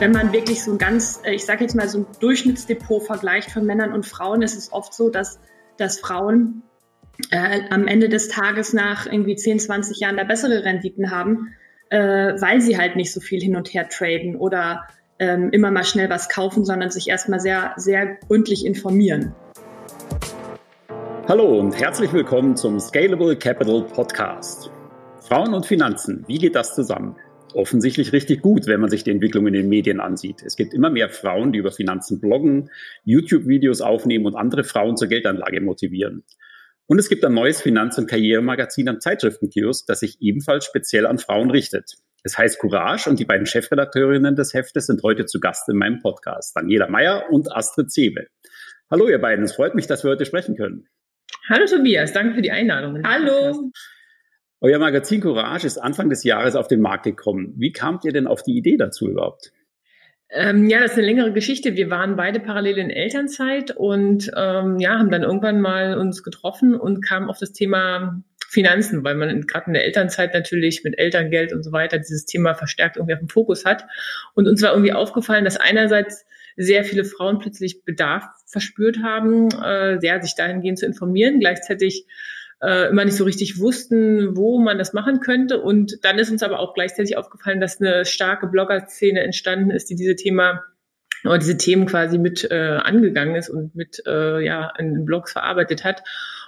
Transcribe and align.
Wenn 0.00 0.10
man 0.10 0.32
wirklich 0.32 0.62
so 0.62 0.72
ein 0.72 0.78
ganz, 0.78 1.20
äh, 1.24 1.34
ich 1.34 1.44
sage 1.44 1.62
jetzt 1.62 1.76
mal 1.76 1.88
so 1.88 1.98
ein 1.98 2.06
Durchschnittsdepot 2.18 3.04
vergleicht 3.04 3.52
von 3.52 3.64
Männern 3.64 3.92
und 3.92 4.04
Frauen, 4.04 4.42
ist 4.42 4.56
es 4.56 4.72
oft 4.72 4.92
so, 4.92 5.08
dass, 5.08 5.38
dass 5.76 6.00
Frauen 6.00 6.62
äh, 7.30 7.60
am 7.70 7.86
Ende 7.86 8.08
des 8.08 8.28
Tages 8.28 8.72
nach 8.72 9.06
irgendwie 9.06 9.36
10, 9.36 9.60
20 9.60 10.00
Jahren 10.00 10.16
da 10.16 10.24
bessere 10.24 10.64
Renditen 10.64 11.12
haben, 11.12 11.54
äh, 11.90 11.98
weil 11.98 12.60
sie 12.60 12.76
halt 12.76 12.96
nicht 12.96 13.12
so 13.12 13.20
viel 13.20 13.40
hin 13.40 13.54
und 13.54 13.72
her 13.72 13.88
traden 13.88 14.34
oder 14.34 14.82
ähm, 15.20 15.50
immer 15.52 15.70
mal 15.70 15.84
schnell 15.84 16.10
was 16.10 16.28
kaufen, 16.28 16.64
sondern 16.64 16.90
sich 16.90 17.08
erstmal 17.08 17.38
sehr, 17.38 17.72
sehr 17.76 18.16
gründlich 18.26 18.66
informieren. 18.66 19.32
Hallo 21.28 21.60
und 21.60 21.78
herzlich 21.80 22.12
willkommen 22.12 22.56
zum 22.56 22.80
Scalable 22.80 23.36
Capital 23.36 23.82
Podcast. 23.82 24.70
Frauen 25.20 25.54
und 25.54 25.66
Finanzen, 25.66 26.24
wie 26.26 26.38
geht 26.38 26.56
das 26.56 26.74
zusammen? 26.74 27.16
Offensichtlich 27.54 28.12
richtig 28.12 28.42
gut, 28.42 28.66
wenn 28.66 28.80
man 28.80 28.90
sich 28.90 29.04
die 29.04 29.12
Entwicklung 29.12 29.46
in 29.46 29.52
den 29.52 29.68
Medien 29.68 30.00
ansieht. 30.00 30.42
Es 30.42 30.56
gibt 30.56 30.74
immer 30.74 30.90
mehr 30.90 31.08
Frauen, 31.08 31.52
die 31.52 31.60
über 31.60 31.70
Finanzen 31.70 32.20
bloggen, 32.20 32.68
YouTube-Videos 33.04 33.80
aufnehmen 33.80 34.26
und 34.26 34.34
andere 34.34 34.64
Frauen 34.64 34.96
zur 34.96 35.06
Geldanlage 35.06 35.60
motivieren. 35.60 36.24
Und 36.86 36.98
es 36.98 37.08
gibt 37.08 37.24
ein 37.24 37.32
neues 37.32 37.62
Finanz- 37.62 37.96
und 37.96 38.10
Karrieremagazin 38.10 38.88
am 38.88 39.00
Zeitschriftenkiosk, 39.00 39.86
das 39.86 40.00
sich 40.00 40.16
ebenfalls 40.20 40.64
speziell 40.64 41.06
an 41.06 41.18
Frauen 41.18 41.50
richtet. 41.50 41.94
Es 42.24 42.36
heißt 42.36 42.58
Courage 42.58 43.08
und 43.08 43.20
die 43.20 43.24
beiden 43.24 43.46
Chefredakteurinnen 43.46 44.34
des 44.34 44.52
Heftes 44.52 44.86
sind 44.86 45.02
heute 45.04 45.24
zu 45.26 45.38
Gast 45.38 45.68
in 45.68 45.76
meinem 45.76 46.00
Podcast, 46.00 46.56
Daniela 46.56 46.88
Meyer 46.88 47.30
und 47.30 47.54
Astrid 47.54 47.92
Zebe. 47.92 48.26
Hallo 48.90 49.08
ihr 49.08 49.20
beiden, 49.20 49.44
es 49.44 49.52
freut 49.54 49.76
mich, 49.76 49.86
dass 49.86 50.02
wir 50.02 50.10
heute 50.10 50.24
sprechen 50.24 50.56
können. 50.56 50.88
Hallo 51.48 51.66
Tobias, 51.66 52.12
danke 52.12 52.34
für 52.34 52.42
die 52.42 52.50
Einladung. 52.50 53.00
Hallo. 53.04 53.70
Euer 54.64 54.78
Magazin 54.78 55.20
Courage 55.20 55.66
ist 55.66 55.76
Anfang 55.76 56.08
des 56.08 56.24
Jahres 56.24 56.56
auf 56.56 56.68
den 56.68 56.80
Markt 56.80 57.04
gekommen. 57.04 57.52
Wie 57.58 57.70
kamt 57.70 58.06
ihr 58.06 58.12
denn 58.12 58.26
auf 58.26 58.42
die 58.42 58.56
Idee 58.56 58.78
dazu 58.78 59.10
überhaupt? 59.10 59.52
Ähm, 60.30 60.70
ja, 60.70 60.80
das 60.80 60.92
ist 60.92 60.96
eine 60.96 61.06
längere 61.06 61.34
Geschichte. 61.34 61.76
Wir 61.76 61.90
waren 61.90 62.16
beide 62.16 62.40
parallel 62.40 62.78
in 62.78 62.88
Elternzeit 62.88 63.72
und 63.76 64.30
ähm, 64.34 64.78
ja, 64.78 64.98
haben 64.98 65.10
dann 65.10 65.22
irgendwann 65.22 65.60
mal 65.60 65.98
uns 65.98 66.22
getroffen 66.22 66.74
und 66.74 67.04
kamen 67.04 67.28
auf 67.28 67.36
das 67.38 67.52
Thema 67.52 68.22
Finanzen, 68.48 69.04
weil 69.04 69.16
man 69.16 69.42
gerade 69.42 69.66
in 69.66 69.74
der 69.74 69.84
Elternzeit 69.84 70.32
natürlich 70.32 70.82
mit 70.82 70.98
Elterngeld 70.98 71.52
und 71.52 71.62
so 71.62 71.70
weiter 71.70 71.98
dieses 71.98 72.24
Thema 72.24 72.54
verstärkt 72.54 72.96
irgendwie 72.96 73.12
auf 73.12 73.20
dem 73.20 73.28
Fokus 73.28 73.66
hat. 73.66 73.84
Und 74.32 74.48
uns 74.48 74.62
war 74.62 74.70
irgendwie 74.70 74.94
aufgefallen, 74.94 75.44
dass 75.44 75.58
einerseits 75.58 76.24
sehr 76.56 76.84
viele 76.84 77.04
Frauen 77.04 77.38
plötzlich 77.38 77.84
Bedarf 77.84 78.24
verspürt 78.46 79.00
haben, 79.02 79.50
äh, 79.62 79.98
ja, 80.00 80.22
sich 80.22 80.34
dahingehend 80.36 80.78
zu 80.78 80.86
informieren, 80.86 81.38
gleichzeitig 81.38 82.06
äh, 82.64 82.88
immer 82.88 83.04
nicht 83.04 83.16
so 83.16 83.24
richtig 83.24 83.60
wussten, 83.60 84.36
wo 84.36 84.58
man 84.58 84.78
das 84.78 84.92
machen 84.92 85.20
könnte. 85.20 85.60
Und 85.60 85.98
dann 86.02 86.18
ist 86.18 86.30
uns 86.30 86.42
aber 86.42 86.60
auch 86.60 86.74
gleichzeitig 86.74 87.16
aufgefallen, 87.16 87.60
dass 87.60 87.80
eine 87.80 88.04
starke 88.04 88.46
Blogger-Szene 88.46 89.20
entstanden 89.20 89.70
ist, 89.70 89.90
die 89.90 89.96
diese 89.96 90.16
Thema 90.16 90.64
oder 91.24 91.38
diese 91.38 91.56
Themen 91.56 91.86
quasi 91.86 92.18
mit 92.18 92.50
äh, 92.50 92.78
angegangen 92.82 93.34
ist 93.34 93.48
und 93.48 93.74
mit 93.74 94.02
äh, 94.06 94.44
ja 94.44 94.72
in 94.78 95.04
Blogs 95.04 95.32
verarbeitet 95.32 95.84
hat. 95.84 96.02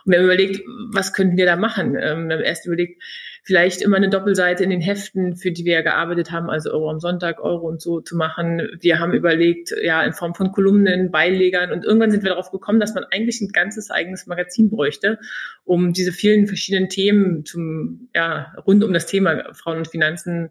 Und 0.04 0.12
wir 0.12 0.18
haben 0.18 0.26
überlegt, 0.26 0.62
was 0.92 1.12
könnten 1.12 1.36
wir 1.36 1.46
da 1.46 1.56
machen? 1.56 1.96
Ähm, 2.00 2.28
wir 2.28 2.36
haben 2.36 2.44
erst 2.44 2.66
überlegt, 2.66 3.02
vielleicht 3.46 3.80
immer 3.80 3.96
eine 3.96 4.10
Doppelseite 4.10 4.64
in 4.64 4.70
den 4.70 4.80
Heften, 4.80 5.36
für 5.36 5.52
die 5.52 5.64
wir 5.64 5.74
ja 5.74 5.82
gearbeitet 5.82 6.32
haben, 6.32 6.50
also 6.50 6.72
Euro 6.72 6.90
am 6.90 6.98
Sonntag, 6.98 7.40
Euro 7.40 7.68
und 7.68 7.80
so 7.80 8.00
zu 8.00 8.16
machen. 8.16 8.60
Wir 8.80 8.98
haben 8.98 9.14
überlegt, 9.14 9.72
ja, 9.80 10.02
in 10.02 10.12
Form 10.12 10.34
von 10.34 10.50
Kolumnen, 10.50 11.12
Beilegern 11.12 11.70
und 11.70 11.84
irgendwann 11.84 12.10
sind 12.10 12.24
wir 12.24 12.30
darauf 12.30 12.50
gekommen, 12.50 12.80
dass 12.80 12.94
man 12.94 13.04
eigentlich 13.04 13.40
ein 13.40 13.48
ganzes 13.48 13.92
eigenes 13.92 14.26
Magazin 14.26 14.68
bräuchte, 14.68 15.20
um 15.64 15.92
diese 15.92 16.10
vielen 16.10 16.48
verschiedenen 16.48 16.88
Themen 16.88 17.44
zum, 17.44 18.08
ja, 18.16 18.52
rund 18.66 18.82
um 18.82 18.92
das 18.92 19.06
Thema 19.06 19.54
Frauen 19.54 19.78
und 19.78 19.88
Finanzen 19.88 20.50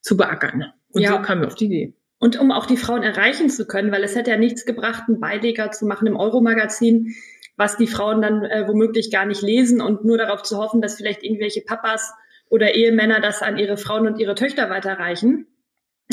zu 0.00 0.16
beackern. 0.16 0.66
Und 0.90 1.02
ja. 1.02 1.10
so 1.10 1.22
kamen 1.22 1.40
wir 1.40 1.48
auf 1.48 1.56
die 1.56 1.66
Idee. 1.66 1.94
Und 2.20 2.38
um 2.38 2.52
auch 2.52 2.66
die 2.66 2.76
Frauen 2.76 3.02
erreichen 3.02 3.50
zu 3.50 3.66
können, 3.66 3.90
weil 3.90 4.04
es 4.04 4.14
hätte 4.14 4.30
ja 4.30 4.36
nichts 4.36 4.64
gebracht, 4.64 5.04
einen 5.08 5.18
Beileger 5.18 5.72
zu 5.72 5.86
machen 5.86 6.06
im 6.06 6.14
Euro-Magazin, 6.14 7.16
was 7.56 7.76
die 7.76 7.86
Frauen 7.86 8.22
dann 8.22 8.44
äh, 8.44 8.66
womöglich 8.66 9.10
gar 9.10 9.26
nicht 9.26 9.42
lesen 9.42 9.80
und 9.80 10.04
nur 10.04 10.18
darauf 10.18 10.42
zu 10.42 10.58
hoffen, 10.58 10.80
dass 10.80 10.96
vielleicht 10.96 11.22
irgendwelche 11.22 11.60
Papas 11.60 12.12
oder 12.48 12.74
Ehemänner 12.74 13.20
das 13.20 13.42
an 13.42 13.58
ihre 13.58 13.76
Frauen 13.76 14.06
und 14.06 14.18
ihre 14.18 14.34
Töchter 14.34 14.70
weiterreichen, 14.70 15.46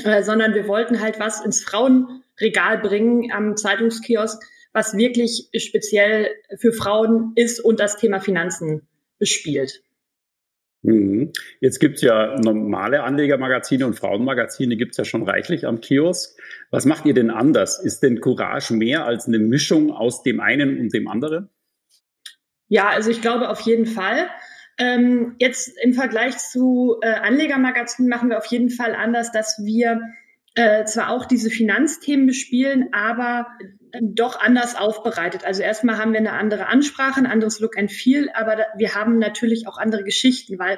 äh, 0.03 0.23
sondern 0.23 0.53
wir 0.53 0.67
wollten 0.67 1.01
halt 1.01 1.19
was 1.19 1.43
ins 1.43 1.63
Frauenregal 1.63 2.79
bringen 2.79 3.31
am 3.31 3.57
Zeitungskiosk, 3.57 4.41
was 4.71 4.95
wirklich 4.95 5.49
speziell 5.57 6.29
für 6.57 6.73
Frauen 6.73 7.33
ist 7.35 7.59
und 7.59 7.79
das 7.79 7.97
Thema 7.97 8.19
Finanzen 8.19 8.87
bespielt. 9.17 9.81
Mhm. 10.81 11.33
Jetzt 11.59 11.79
gibt's 11.79 12.01
ja 12.01 12.39
normale 12.39 13.03
Anlegermagazine 13.03 13.85
und 13.85 13.95
Frauenmagazine 13.95 14.77
gibt's 14.77 14.97
ja 14.97 15.03
schon 15.03 15.23
reichlich 15.23 15.65
am 15.65 15.81
Kiosk. 15.81 16.39
Was 16.71 16.85
macht 16.85 17.05
ihr 17.05 17.13
denn 17.13 17.29
anders? 17.29 17.83
Ist 17.83 18.01
denn 18.01 18.21
Courage 18.21 18.73
mehr 18.73 19.05
als 19.05 19.27
eine 19.27 19.39
Mischung 19.39 19.91
aus 19.91 20.23
dem 20.23 20.39
einen 20.39 20.79
und 20.79 20.93
dem 20.93 21.07
anderen? 21.07 21.49
Ja, 22.69 22.89
also 22.89 23.09
ich 23.09 23.21
glaube 23.21 23.49
auf 23.49 23.59
jeden 23.61 23.87
Fall. 23.87 24.29
Ähm, 24.77 25.35
jetzt 25.39 25.73
im 25.83 25.93
Vergleich 25.93 26.37
zu 26.37 26.97
äh, 27.01 27.07
Anlegermagazinen 27.07 28.09
machen 28.09 28.29
wir 28.29 28.37
auf 28.37 28.45
jeden 28.45 28.69
Fall 28.69 28.95
anders, 28.95 29.33
dass 29.33 29.61
wir 29.61 29.99
äh, 30.59 30.83
zwar 30.83 31.11
auch 31.11 31.23
diese 31.23 31.49
Finanzthemen 31.49 32.27
bespielen, 32.27 32.89
aber 32.91 33.47
doch 34.01 34.37
anders 34.37 34.75
aufbereitet. 34.75 35.45
Also 35.45 35.61
erstmal 35.61 35.97
haben 35.97 36.11
wir 36.11 36.19
eine 36.19 36.33
andere 36.33 36.67
Ansprache, 36.67 37.17
ein 37.17 37.25
anderes 37.25 37.61
Look 37.61 37.77
and 37.77 37.89
Feel, 37.89 38.29
aber 38.33 38.65
wir 38.75 38.93
haben 38.93 39.19
natürlich 39.19 39.69
auch 39.69 39.77
andere 39.77 40.03
Geschichten, 40.03 40.59
weil 40.59 40.77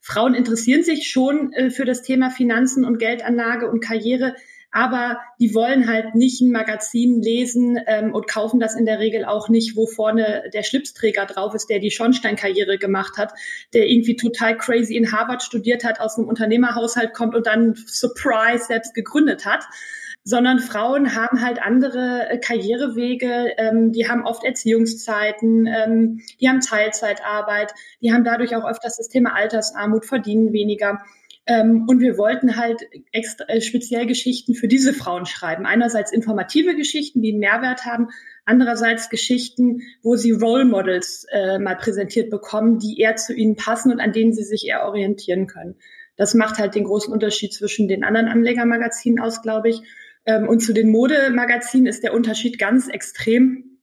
Frauen 0.00 0.34
interessieren 0.34 0.82
sich 0.82 1.08
schon 1.08 1.50
äh, 1.54 1.70
für 1.70 1.86
das 1.86 2.02
Thema 2.02 2.28
Finanzen 2.28 2.84
und 2.84 2.98
Geldanlage 2.98 3.70
und 3.70 3.80
Karriere, 3.80 4.36
aber 4.72 5.20
die 5.38 5.54
wollen 5.54 5.86
halt 5.86 6.14
nicht 6.14 6.40
ein 6.40 6.50
Magazin 6.50 7.20
lesen 7.20 7.78
ähm, 7.86 8.14
und 8.14 8.26
kaufen 8.26 8.58
das 8.58 8.74
in 8.74 8.86
der 8.86 8.98
Regel 8.98 9.24
auch 9.24 9.48
nicht, 9.48 9.76
wo 9.76 9.86
vorne 9.86 10.50
der 10.52 10.62
Schlipsträger 10.62 11.26
drauf 11.26 11.54
ist, 11.54 11.68
der 11.68 11.78
die 11.78 11.90
Schornsteinkarriere 11.90 12.78
gemacht 12.78 13.18
hat, 13.18 13.32
der 13.74 13.86
irgendwie 13.86 14.16
total 14.16 14.56
crazy 14.56 14.96
in 14.96 15.12
Harvard 15.12 15.42
studiert 15.42 15.84
hat, 15.84 16.00
aus 16.00 16.16
einem 16.16 16.26
Unternehmerhaushalt 16.26 17.12
kommt 17.12 17.34
und 17.34 17.46
dann 17.46 17.74
Surprise 17.86 18.64
selbst 18.64 18.94
gegründet 18.94 19.44
hat 19.44 19.64
sondern 20.24 20.60
Frauen 20.60 21.14
haben 21.14 21.42
halt 21.42 21.60
andere 21.60 22.28
äh, 22.30 22.38
Karrierewege, 22.38 23.54
ähm, 23.58 23.92
die 23.92 24.08
haben 24.08 24.24
oft 24.24 24.44
Erziehungszeiten, 24.44 25.66
ähm, 25.66 26.20
die 26.40 26.48
haben 26.48 26.60
Teilzeitarbeit, 26.60 27.74
die 28.00 28.12
haben 28.12 28.24
dadurch 28.24 28.54
auch 28.54 28.64
öfters 28.64 28.96
das 28.96 29.08
Thema 29.08 29.34
Altersarmut, 29.34 30.06
verdienen 30.06 30.52
weniger. 30.52 31.02
Ähm, 31.46 31.86
und 31.88 32.00
wir 32.00 32.18
wollten 32.18 32.56
halt 32.56 32.82
extra, 33.10 33.46
äh, 33.48 33.60
speziell 33.60 34.06
Geschichten 34.06 34.54
für 34.54 34.68
diese 34.68 34.92
Frauen 34.92 35.26
schreiben. 35.26 35.66
Einerseits 35.66 36.12
informative 36.12 36.76
Geschichten, 36.76 37.20
die 37.20 37.32
einen 37.32 37.40
Mehrwert 37.40 37.84
haben, 37.84 38.08
andererseits 38.44 39.08
Geschichten, 39.08 39.80
wo 40.02 40.16
sie 40.16 40.30
Role 40.30 40.64
Models 40.64 41.26
äh, 41.32 41.58
mal 41.58 41.76
präsentiert 41.76 42.30
bekommen, 42.30 42.78
die 42.78 43.00
eher 43.00 43.16
zu 43.16 43.34
ihnen 43.34 43.56
passen 43.56 43.90
und 43.90 44.00
an 44.00 44.12
denen 44.12 44.32
sie 44.32 44.44
sich 44.44 44.66
eher 44.66 44.84
orientieren 44.86 45.48
können. 45.48 45.76
Das 46.16 46.34
macht 46.34 46.58
halt 46.58 46.74
den 46.74 46.84
großen 46.84 47.12
Unterschied 47.12 47.52
zwischen 47.52 47.88
den 47.88 48.04
anderen 48.04 48.28
Anlegermagazinen 48.28 49.18
aus, 49.18 49.42
glaube 49.42 49.70
ich. 49.70 49.82
Ähm, 50.26 50.48
und 50.48 50.60
zu 50.60 50.72
den 50.72 50.90
Modemagazinen 50.90 51.86
ist 51.86 52.04
der 52.04 52.14
Unterschied 52.14 52.58
ganz 52.58 52.88
extrem, 52.88 53.80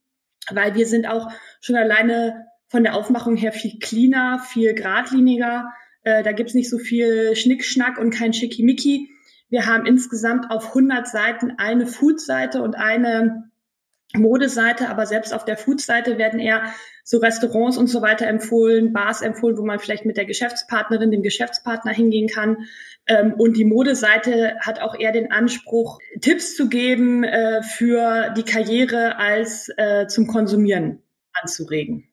weil 0.50 0.74
wir 0.74 0.86
sind 0.86 1.06
auch 1.06 1.28
schon 1.60 1.76
alleine 1.76 2.46
von 2.68 2.84
der 2.84 2.94
Aufmachung 2.94 3.36
her 3.36 3.52
viel 3.52 3.78
cleaner, 3.80 4.38
viel 4.38 4.74
geradliniger. 4.74 5.70
Äh, 6.02 6.22
da 6.22 6.32
gibt's 6.32 6.54
nicht 6.54 6.70
so 6.70 6.78
viel 6.78 7.34
Schnickschnack 7.36 7.98
und 7.98 8.10
kein 8.10 8.32
Schickimicki. 8.32 9.10
Wir 9.48 9.66
haben 9.66 9.86
insgesamt 9.86 10.50
auf 10.50 10.68
100 10.68 11.08
Seiten 11.08 11.52
eine 11.58 11.86
Food-Seite 11.86 12.62
und 12.62 12.74
eine 12.74 13.50
Modeseite, 14.14 14.88
aber 14.88 15.06
selbst 15.06 15.32
auf 15.34 15.44
der 15.44 15.56
Food-Seite 15.56 16.18
werden 16.18 16.40
eher 16.40 16.72
so 17.04 17.18
Restaurants 17.18 17.76
und 17.76 17.88
so 17.88 18.02
weiter 18.02 18.26
empfohlen, 18.26 18.92
Bars 18.92 19.22
empfohlen, 19.22 19.56
wo 19.56 19.64
man 19.64 19.78
vielleicht 19.78 20.04
mit 20.04 20.16
der 20.16 20.24
Geschäftspartnerin, 20.24 21.10
dem 21.10 21.22
Geschäftspartner 21.22 21.92
hingehen 21.92 22.28
kann. 22.28 22.68
Ähm, 23.06 23.34
und 23.34 23.56
die 23.56 23.64
Modeseite 23.64 24.56
hat 24.60 24.80
auch 24.80 24.98
eher 24.98 25.12
den 25.12 25.32
Anspruch, 25.32 25.98
Tipps 26.20 26.56
zu 26.56 26.68
geben 26.68 27.24
äh, 27.24 27.62
für 27.62 28.32
die 28.36 28.44
Karriere 28.44 29.18
als 29.18 29.68
äh, 29.76 30.06
zum 30.06 30.26
Konsumieren 30.26 31.02
anzuregen. 31.32 32.09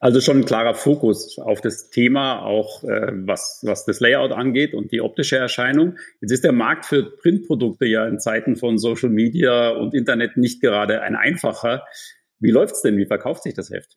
Also 0.00 0.20
schon 0.20 0.38
ein 0.38 0.44
klarer 0.44 0.74
Fokus 0.74 1.38
auf 1.38 1.60
das 1.60 1.90
Thema, 1.90 2.42
auch 2.42 2.84
äh, 2.84 3.10
was, 3.26 3.60
was 3.64 3.84
das 3.84 3.98
Layout 3.98 4.30
angeht 4.30 4.72
und 4.72 4.92
die 4.92 5.00
optische 5.00 5.36
Erscheinung. 5.36 5.96
Jetzt 6.20 6.30
ist 6.30 6.44
der 6.44 6.52
Markt 6.52 6.86
für 6.86 7.16
Printprodukte 7.16 7.84
ja 7.84 8.06
in 8.06 8.20
Zeiten 8.20 8.54
von 8.54 8.78
Social 8.78 9.10
Media 9.10 9.70
und 9.70 9.94
Internet 9.94 10.36
nicht 10.36 10.60
gerade 10.60 11.02
ein 11.02 11.16
einfacher. 11.16 11.84
Wie 12.38 12.52
läuft's 12.52 12.82
denn? 12.82 12.96
Wie 12.96 13.06
verkauft 13.06 13.42
sich 13.42 13.54
das 13.54 13.70
Heft? 13.70 13.96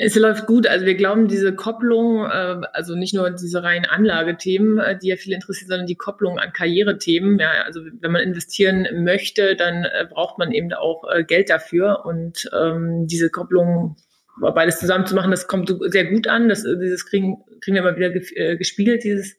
Es 0.00 0.14
läuft 0.16 0.46
gut. 0.46 0.68
Also 0.68 0.86
wir 0.86 0.94
glauben, 0.94 1.26
diese 1.26 1.54
Kopplung, 1.54 2.24
äh, 2.24 2.60
also 2.72 2.96
nicht 2.96 3.14
nur 3.14 3.30
diese 3.30 3.62
reinen 3.62 3.84
Anlagethemen, 3.84 4.78
äh, 4.78 4.96
die 4.96 5.08
ja 5.08 5.16
viele 5.16 5.36
interessieren, 5.36 5.68
sondern 5.68 5.86
die 5.86 5.96
Kopplung 5.96 6.38
an 6.38 6.52
Karrierethemen. 6.52 7.38
Ja, 7.38 7.50
also 7.64 7.80
wenn 8.00 8.12
man 8.12 8.22
investieren 8.22 8.86
möchte, 9.04 9.54
dann 9.54 9.84
äh, 9.84 10.06
braucht 10.08 10.38
man 10.38 10.50
eben 10.50 10.72
auch 10.72 11.04
äh, 11.12 11.22
Geld 11.22 11.50
dafür. 11.50 12.04
Und 12.04 12.48
ähm, 12.56 13.06
diese 13.08 13.30
Kopplung 13.30 13.96
beides 14.40 14.78
zusammen 14.78 15.06
zu 15.06 15.14
machen, 15.14 15.30
das 15.30 15.46
kommt 15.46 15.74
sehr 15.86 16.06
gut 16.06 16.26
an. 16.26 16.48
Das, 16.48 16.62
dieses 16.62 17.06
kriegen, 17.06 17.44
kriegen 17.60 17.74
wir 17.74 17.82
immer 17.82 17.96
wieder 17.96 18.14
äh, 18.36 18.56
gespiegelt, 18.56 19.04
dieses 19.04 19.36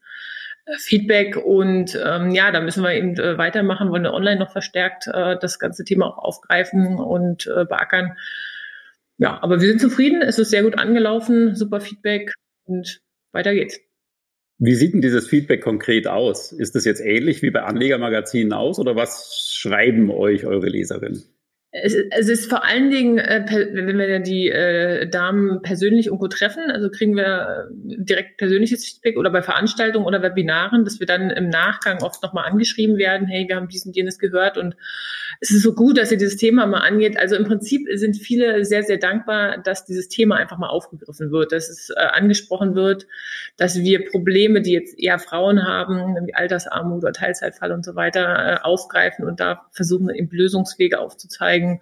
Feedback 0.78 1.36
und 1.36 2.00
ähm, 2.06 2.32
ja, 2.32 2.52
da 2.52 2.62
müssen 2.62 2.84
wir 2.84 2.94
eben 2.94 3.18
äh, 3.18 3.38
weitermachen, 3.38 3.90
wollen 3.90 4.04
wir 4.04 4.14
online 4.14 4.40
noch 4.40 4.52
verstärkt 4.52 5.08
äh, 5.08 5.38
das 5.40 5.58
ganze 5.58 5.84
Thema 5.84 6.08
auch 6.08 6.18
aufgreifen 6.18 7.00
und 7.00 7.48
äh, 7.48 7.66
beackern. 7.66 8.16
Ja, 9.18 9.42
aber 9.42 9.62
wir 9.62 9.68
sind 9.68 9.82
zufrieden, 9.82 10.22
es 10.22 10.38
ist 10.38 10.52
sehr 10.52 10.64
gut 10.64 10.78
angelaufen, 10.78 11.56
super 11.56 11.82
Feedback 11.82 12.34
und 12.66 13.02
weiter 13.32 13.54
geht's. 13.54 13.80
Wie 14.60 14.76
sieht 14.76 14.94
denn 14.94 15.02
dieses 15.02 15.28
Feedback 15.28 15.62
konkret 15.62 16.08
aus? 16.08 16.52
Ist 16.52 16.76
das 16.76 16.86
jetzt 16.86 17.02
ähnlich 17.02 17.42
wie 17.42 17.50
bei 17.50 17.64
Anlegermagazinen 17.64 18.54
aus 18.54 18.78
oder 18.78 18.96
was 18.96 19.54
schreiben 19.54 20.12
euch 20.12 20.46
eure 20.46 20.68
Leserinnen? 20.68 21.24
Es, 21.84 21.94
es 21.94 22.30
ist 22.30 22.50
vor 22.50 22.66
allen 22.66 22.90
Dingen, 22.90 23.18
äh, 23.18 23.46
wenn 23.72 23.98
wir 23.98 24.20
die 24.20 24.50
äh, 24.50 25.08
Damen 25.08 25.62
persönlich 25.62 26.08
irgendwo 26.08 26.28
treffen, 26.28 26.72
also 26.72 26.90
kriegen 26.90 27.16
wir 27.16 27.70
äh, 27.70 27.96
direkt 27.98 28.38
persönliches 28.38 28.86
Feedback 28.86 29.18
oder 29.18 29.30
bei 29.30 29.42
Veranstaltungen 29.42 30.06
oder 30.06 30.22
Webinaren, 30.22 30.84
dass 30.84 31.00
wir 31.00 31.08
dann 31.08 31.30
im 31.30 31.50
Nachgang 31.50 32.02
oft 32.02 32.24
nochmal 32.24 32.50
angeschrieben 32.50 32.98
werden, 32.98 33.28
hey, 33.28 33.48
wir 33.48 33.56
haben 33.56 33.68
dies 33.68 33.86
und 33.86 33.96
jenes 33.96 34.20
gehört 34.20 34.58
und 34.58 34.76
es 35.40 35.52
ist 35.52 35.64
so 35.64 35.74
gut, 35.74 35.98
dass 35.98 36.12
ihr 36.12 36.18
dieses 36.18 36.38
Thema 36.38 36.66
mal 36.66 36.80
angeht. 36.80 37.18
Also 37.18 37.36
im 37.36 37.46
Prinzip 37.46 37.88
sind 37.94 38.16
viele 38.16 38.66
sehr, 38.66 38.84
sehr 38.84 38.98
dankbar, 38.98 39.58
dass 39.60 39.86
dieses 39.86 40.10
Thema 40.10 40.36
einfach 40.36 40.58
mal 40.58 40.70
aufgegriffen 40.70 41.32
wird, 41.32 41.52
dass 41.52 41.70
es 41.70 41.90
äh, 41.92 42.00
angesprochen 42.00 42.76
wird, 42.76 43.08
dass 43.58 43.80
wir 43.80 44.06
Probleme, 44.10 44.62
die 44.62 44.74
jetzt 44.74 45.00
eher 45.00 45.20
Frauen 45.20 45.66
haben, 45.66 46.16
wie 46.26 46.34
Altersarmut 46.34 47.04
oder 47.04 47.14
Teilzeitfall 47.14 47.72
und 47.72 47.86
so 47.86 47.96
weiter, 47.96 48.22
äh, 48.22 48.58
aufgreifen 48.62 49.26
und 49.26 49.40
da 49.40 49.68
versuchen 49.72 50.10
eben 50.10 50.30
Lösungswege 50.32 51.00
aufzuzeigen 51.00 51.69
zeigen. 51.78 51.82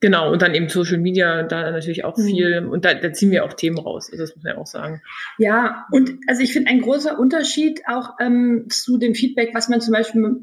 Genau, 0.00 0.30
und 0.30 0.42
dann 0.42 0.54
eben 0.54 0.68
Social 0.68 0.98
Media, 0.98 1.44
da 1.44 1.70
natürlich 1.70 2.04
auch 2.04 2.18
mhm. 2.18 2.26
viel, 2.26 2.60
mhm. 2.60 2.68
und 2.68 2.84
da, 2.84 2.92
da 2.92 3.12
ziehen 3.14 3.30
wir 3.30 3.42
auch 3.44 3.54
Themen 3.54 3.78
raus, 3.78 4.10
also 4.12 4.22
das 4.22 4.34
muss 4.34 4.44
man 4.44 4.54
ja 4.54 4.60
auch 4.60 4.66
sagen. 4.66 5.00
Ja, 5.38 5.86
und 5.92 6.18
also 6.26 6.42
ich 6.42 6.52
finde 6.52 6.70
ein 6.70 6.82
großer 6.82 7.18
Unterschied 7.18 7.82
auch 7.86 8.10
ähm, 8.20 8.66
zu 8.68 8.98
dem 8.98 9.14
Feedback, 9.14 9.54
was 9.54 9.70
man 9.70 9.80
zum 9.80 9.94
Beispiel, 9.94 10.36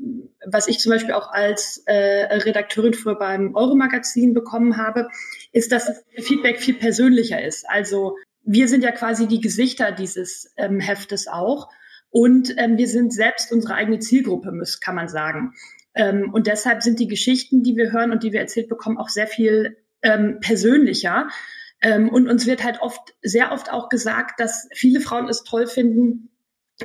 was 0.48 0.68
ich 0.68 0.80
zum 0.80 0.92
Beispiel 0.92 1.14
auch 1.14 1.32
als 1.32 1.84
äh, 1.86 1.94
Redakteurin 1.94 2.96
für 2.96 3.14
beim 3.16 3.54
Euro-Magazin 3.54 4.34
bekommen 4.34 4.78
habe, 4.78 5.10
ist, 5.52 5.72
dass 5.72 5.86
das 5.86 6.26
Feedback 6.26 6.60
viel 6.60 6.76
persönlicher 6.76 7.44
ist. 7.44 7.70
Also 7.70 8.16
wir 8.44 8.68
sind 8.68 8.84
ja 8.84 8.92
quasi 8.92 9.28
die 9.28 9.42
Gesichter 9.42 9.92
dieses 9.92 10.52
ähm, 10.58 10.80
Heftes 10.80 11.28
auch. 11.28 11.70
Und 12.10 12.56
ähm, 12.58 12.78
wir 12.78 12.88
sind 12.88 13.14
selbst 13.14 13.52
unsere 13.54 13.76
eigene 13.76 14.00
Zielgruppe, 14.00 14.52
muss, 14.52 14.80
kann 14.80 14.96
man 14.96 15.08
sagen. 15.08 15.54
Ähm, 15.94 16.34
und 16.34 16.48
deshalb 16.48 16.84
sind 16.84 17.00
die 17.00 17.08
Geschichten, 17.08 17.64
die 17.64 17.76
wir 17.76 17.92
hören 17.92 18.12
und 18.12 18.24
die 18.24 18.32
wir 18.32 18.40
erzählt 18.40 18.70
bekommen, 18.70 18.98
auch 18.98 19.10
sehr 19.10 19.28
viel 19.28 19.78
ähm, 20.02 20.40
persönlicher. 20.42 21.28
Ähm, 21.82 22.10
und 22.10 22.28
uns 22.28 22.46
wird 22.46 22.64
halt 22.64 22.82
oft, 22.82 23.16
sehr 23.22 23.52
oft 23.52 23.72
auch 23.72 23.90
gesagt, 23.90 24.40
dass 24.40 24.68
viele 24.74 25.02
Frauen 25.02 25.28
es 25.28 25.44
toll 25.44 25.68
finden, 25.68 26.30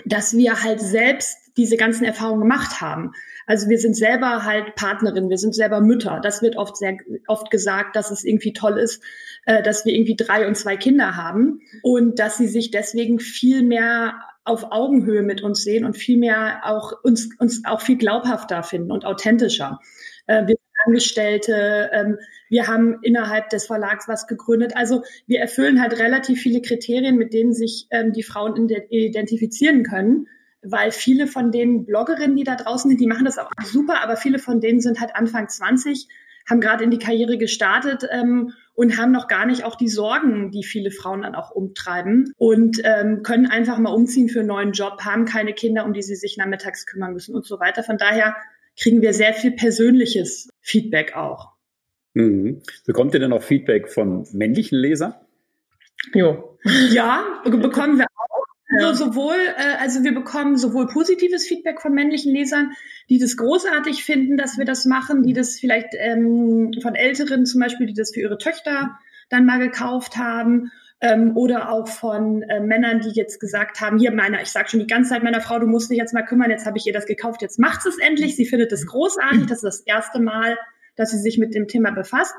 dass 0.05 0.37
wir 0.37 0.63
halt 0.63 0.81
selbst 0.81 1.39
diese 1.57 1.77
ganzen 1.77 2.05
Erfahrungen 2.05 2.43
gemacht 2.43 2.81
haben. 2.81 3.13
Also 3.47 3.69
wir 3.69 3.79
sind 3.79 3.97
selber 3.97 4.45
halt 4.45 4.75
Partnerin, 4.75 5.31
wir 5.31 5.39
sind 5.39 5.55
selber 5.55 5.81
Mütter. 5.81 6.21
Das 6.23 6.43
wird 6.43 6.57
oft 6.57 6.77
sehr 6.77 6.99
oft 7.29 7.51
gesagt, 7.51 7.97
dass 7.97 8.11
es 8.11 8.25
irgendwie 8.25 8.53
toll 8.53 8.79
ist, 8.79 9.03
äh, 9.47 9.63
dass 9.63 9.85
wir 9.85 9.95
irgendwie 9.95 10.17
drei 10.17 10.47
und 10.47 10.57
zwei 10.57 10.77
Kinder 10.77 11.17
haben 11.17 11.61
und 11.83 12.19
dass 12.19 12.37
sie 12.37 12.49
sich 12.49 12.71
deswegen 12.71 13.21
viel 13.21 13.63
mehr 13.63 14.21
auf 14.47 14.73
Augenhöhe 14.73 15.23
mit 15.23 15.43
uns 15.43 15.63
sehen 15.63 15.85
und 15.85 15.97
viel 15.97 16.19
mehr 16.19 16.61
auch 16.65 16.93
uns, 17.03 17.29
uns 17.39 17.65
auch 17.65 17.81
viel 17.81 17.97
glaubhafter 17.97 18.63
finden 18.63 18.93
und 18.93 19.05
authentischer. 19.05 19.81
Äh, 20.27 20.43
wir 20.43 20.57
sind 20.57 20.87
Angestellte, 20.87 21.91
ähm, 21.93 22.19
wir 22.49 22.69
haben 22.69 22.99
innerhalb 23.03 23.51
des 23.51 23.67
Verlags 23.67 24.07
was 24.09 24.27
gegründet. 24.27 24.77
Also 24.77 25.03
wir 25.27 25.41
erfüllen 25.41 25.81
halt 25.81 25.99
relativ 25.99 26.41
viele 26.41 26.63
Kriterien, 26.63 27.17
mit 27.17 27.33
denen 27.33 27.53
sich 27.53 27.89
ähm, 27.91 28.13
die 28.13 28.23
Frauen 28.23 28.69
identifizieren 28.91 29.83
können 29.83 30.29
weil 30.69 30.91
viele 30.91 31.27
von 31.27 31.53
den 31.53 31.87
Bloggerinnen, 31.87 32.37
die 32.37 32.45
da 32.45 32.57
draußen 32.57 32.91
sind, 32.91 33.01
die 33.01 33.07
machen 33.07 33.25
das 33.25 33.39
auch 33.39 33.51
super, 33.65 34.03
aber 34.03 34.17
viele 34.17 34.39
von 34.39 34.61
denen 34.61 34.81
sind 34.81 35.01
halt 35.01 35.15
Anfang 35.15 35.49
20, 35.49 36.09
haben 36.49 36.61
gerade 36.61 36.85
in 36.85 36.91
die 36.91 36.99
Karriere 36.99 37.39
gestartet 37.39 38.07
ähm, 38.11 38.53
und 38.75 38.99
haben 38.99 39.13
noch 39.13 39.29
gar 39.29 39.47
nicht 39.47 39.65
auch 39.65 39.75
die 39.75 39.89
Sorgen, 39.89 40.51
die 40.51 40.63
viele 40.63 40.91
Frauen 40.91 41.23
dann 41.23 41.35
auch 41.35 41.51
umtreiben 41.51 42.33
und 42.37 42.81
ähm, 42.85 43.23
können 43.23 43.47
einfach 43.47 43.79
mal 43.79 43.91
umziehen 43.91 44.29
für 44.29 44.41
einen 44.41 44.49
neuen 44.49 44.73
Job, 44.73 45.01
haben 45.01 45.25
keine 45.25 45.53
Kinder, 45.53 45.85
um 45.85 45.93
die 45.93 46.03
sie 46.03 46.17
sich 46.17 46.37
nachmittags 46.37 46.87
kümmern 46.87 47.13
müssen 47.13 47.35
und 47.35 47.47
so 47.47 47.59
weiter. 47.59 47.83
Von 47.83 47.99
daher 47.99 48.37
kriegen 48.79 49.03
wir 49.03 49.13
sehr 49.13 49.33
viel 49.33 49.53
persönliches 49.53 50.49
Feedback 50.61 51.17
auch. 51.17 51.53
Mhm. 52.15 52.63
Bekommt 52.87 53.15
ihr 53.15 53.21
denn 53.21 53.33
auch 53.33 53.43
Feedback 53.43 53.89
von 53.89 54.27
männlichen 54.33 54.79
Lesern? 54.79 55.15
Jo. 56.15 56.59
Ja, 56.91 57.43
bekommen 57.45 57.99
wir. 57.99 58.06
Also 58.83 59.07
sowohl, 59.07 59.37
äh, 59.57 59.77
also 59.81 60.03
wir 60.05 60.15
bekommen 60.15 60.57
sowohl 60.57 60.87
positives 60.87 61.47
Feedback 61.47 61.81
von 61.81 61.93
männlichen 61.93 62.33
Lesern, 62.33 62.73
die 63.09 63.19
das 63.19 63.37
großartig 63.37 64.05
finden, 64.05 64.37
dass 64.37 64.59
wir 64.59 64.65
das 64.65 64.85
machen, 64.85 65.23
die 65.23 65.33
das 65.33 65.59
vielleicht 65.59 65.95
ähm, 65.99 66.73
von 66.83 66.95
Älteren 66.95 67.47
zum 67.47 67.61
Beispiel, 67.61 67.87
die 67.87 67.95
das 67.95 68.13
für 68.13 68.21
ihre 68.21 68.39
Töchter 68.39 68.99
dann 69.29 69.47
mal 69.47 69.59
gekauft 69.59 70.17
haben. 70.17 70.71
Ähm, 70.99 71.37
oder 71.37 71.71
auch 71.71 71.89
von 71.89 72.41
äh, 72.43 72.59
Männern, 72.59 73.01
die 73.01 73.11
jetzt 73.11 73.39
gesagt 73.39 73.83
haben, 73.83 73.99
hier 73.99 74.13
meiner, 74.13 74.41
ich 74.41 74.49
sage 74.49 74.71
schon 74.71 74.81
die 74.81 74.87
ganze 74.87 75.11
Zeit 75.11 75.23
meiner 75.23 75.43
Frau, 75.43 75.59
du 75.59 75.67
musst 75.67 75.91
dich 75.91 75.99
jetzt 75.99 76.15
mal 76.15 76.23
kümmern, 76.23 76.51
jetzt 76.51 76.65
habe 76.65 76.79
ich 76.79 76.87
ihr 76.87 76.95
das 76.95 77.05
gekauft, 77.05 77.43
jetzt 77.43 77.59
macht 77.59 77.85
es 77.85 77.99
endlich. 77.99 78.35
Sie 78.35 78.47
findet 78.47 78.73
es 78.73 78.87
großartig, 78.87 79.43
das 79.43 79.59
ist 79.59 79.63
das 79.63 79.81
erste 79.81 80.21
Mal, 80.21 80.57
dass 80.97 81.11
sie 81.11 81.19
sich 81.19 81.37
mit 81.37 81.55
dem 81.55 81.69
Thema 81.69 81.91
befasst. 81.91 82.35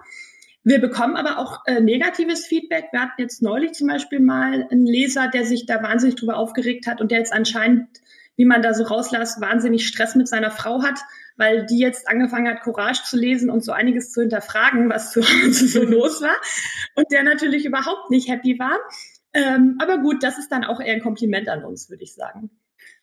Wir 0.68 0.81
bekommen 0.81 1.16
aber 1.16 1.38
auch 1.40 1.62
äh, 1.66 1.80
negatives 1.80 2.46
Feedback. 2.46 2.88
Wir 2.92 3.00
hatten 3.00 3.22
jetzt 3.22 3.42
neulich 3.42 3.72
zum 3.72 3.88
Beispiel 3.88 4.19
mal 4.19 4.68
einen 4.69 4.86
Leser, 4.86 5.30
der 5.30 5.46
sich 5.46 5.66
da 5.66 5.81
wahnsinnig 5.81 6.18
drüber 6.18 6.36
aufgeregt 6.36 6.88
hat 6.88 7.00
und 7.00 7.10
der 7.10 7.19
jetzt 7.19 7.31
anscheinend, 7.31 7.88
wie 8.36 8.44
man 8.44 8.62
da 8.62 8.74
so 8.74 8.84
rauslässt, 8.84 9.40
wahnsinnig 9.40 9.88
Stress 9.88 10.16
mit 10.16 10.28
seiner 10.28 10.52
Frau 10.52 10.84
hat, 10.84 11.00
weil 11.38 11.66
die 11.68 11.80
jetzt 11.80 12.10
angefangen 12.10 12.50
hat, 12.50 12.64
Courage 12.64 13.02
zu 13.06 13.16
lesen 13.16 13.50
und 13.50 13.64
so 13.64 13.72
einiges 13.72 14.12
zu 14.12 14.19
hinterfragen, 14.19 14.90
was 14.90 15.14
zu 15.14 15.22
Hause 15.22 15.69
so 15.69 15.84
los 15.86 16.22
war. 16.22 16.36
Und 16.96 17.06
der 17.13 17.24
natürlich 17.24 17.63
überhaupt 17.63 18.12
nicht 18.12 18.28
happy 18.28 18.60
war. 18.60 18.78
Ähm, 19.31 19.78
aber 19.81 20.00
gut, 20.00 20.22
das 20.22 20.38
ist 20.38 20.52
dann 20.52 20.66
auch 20.66 20.81
eher 20.81 20.96
ein 20.96 21.02
Kompliment 21.02 21.48
an 21.48 21.63
uns, 21.63 21.90
würde 21.90 22.04
ich 22.04 22.13
sagen. 22.13 22.50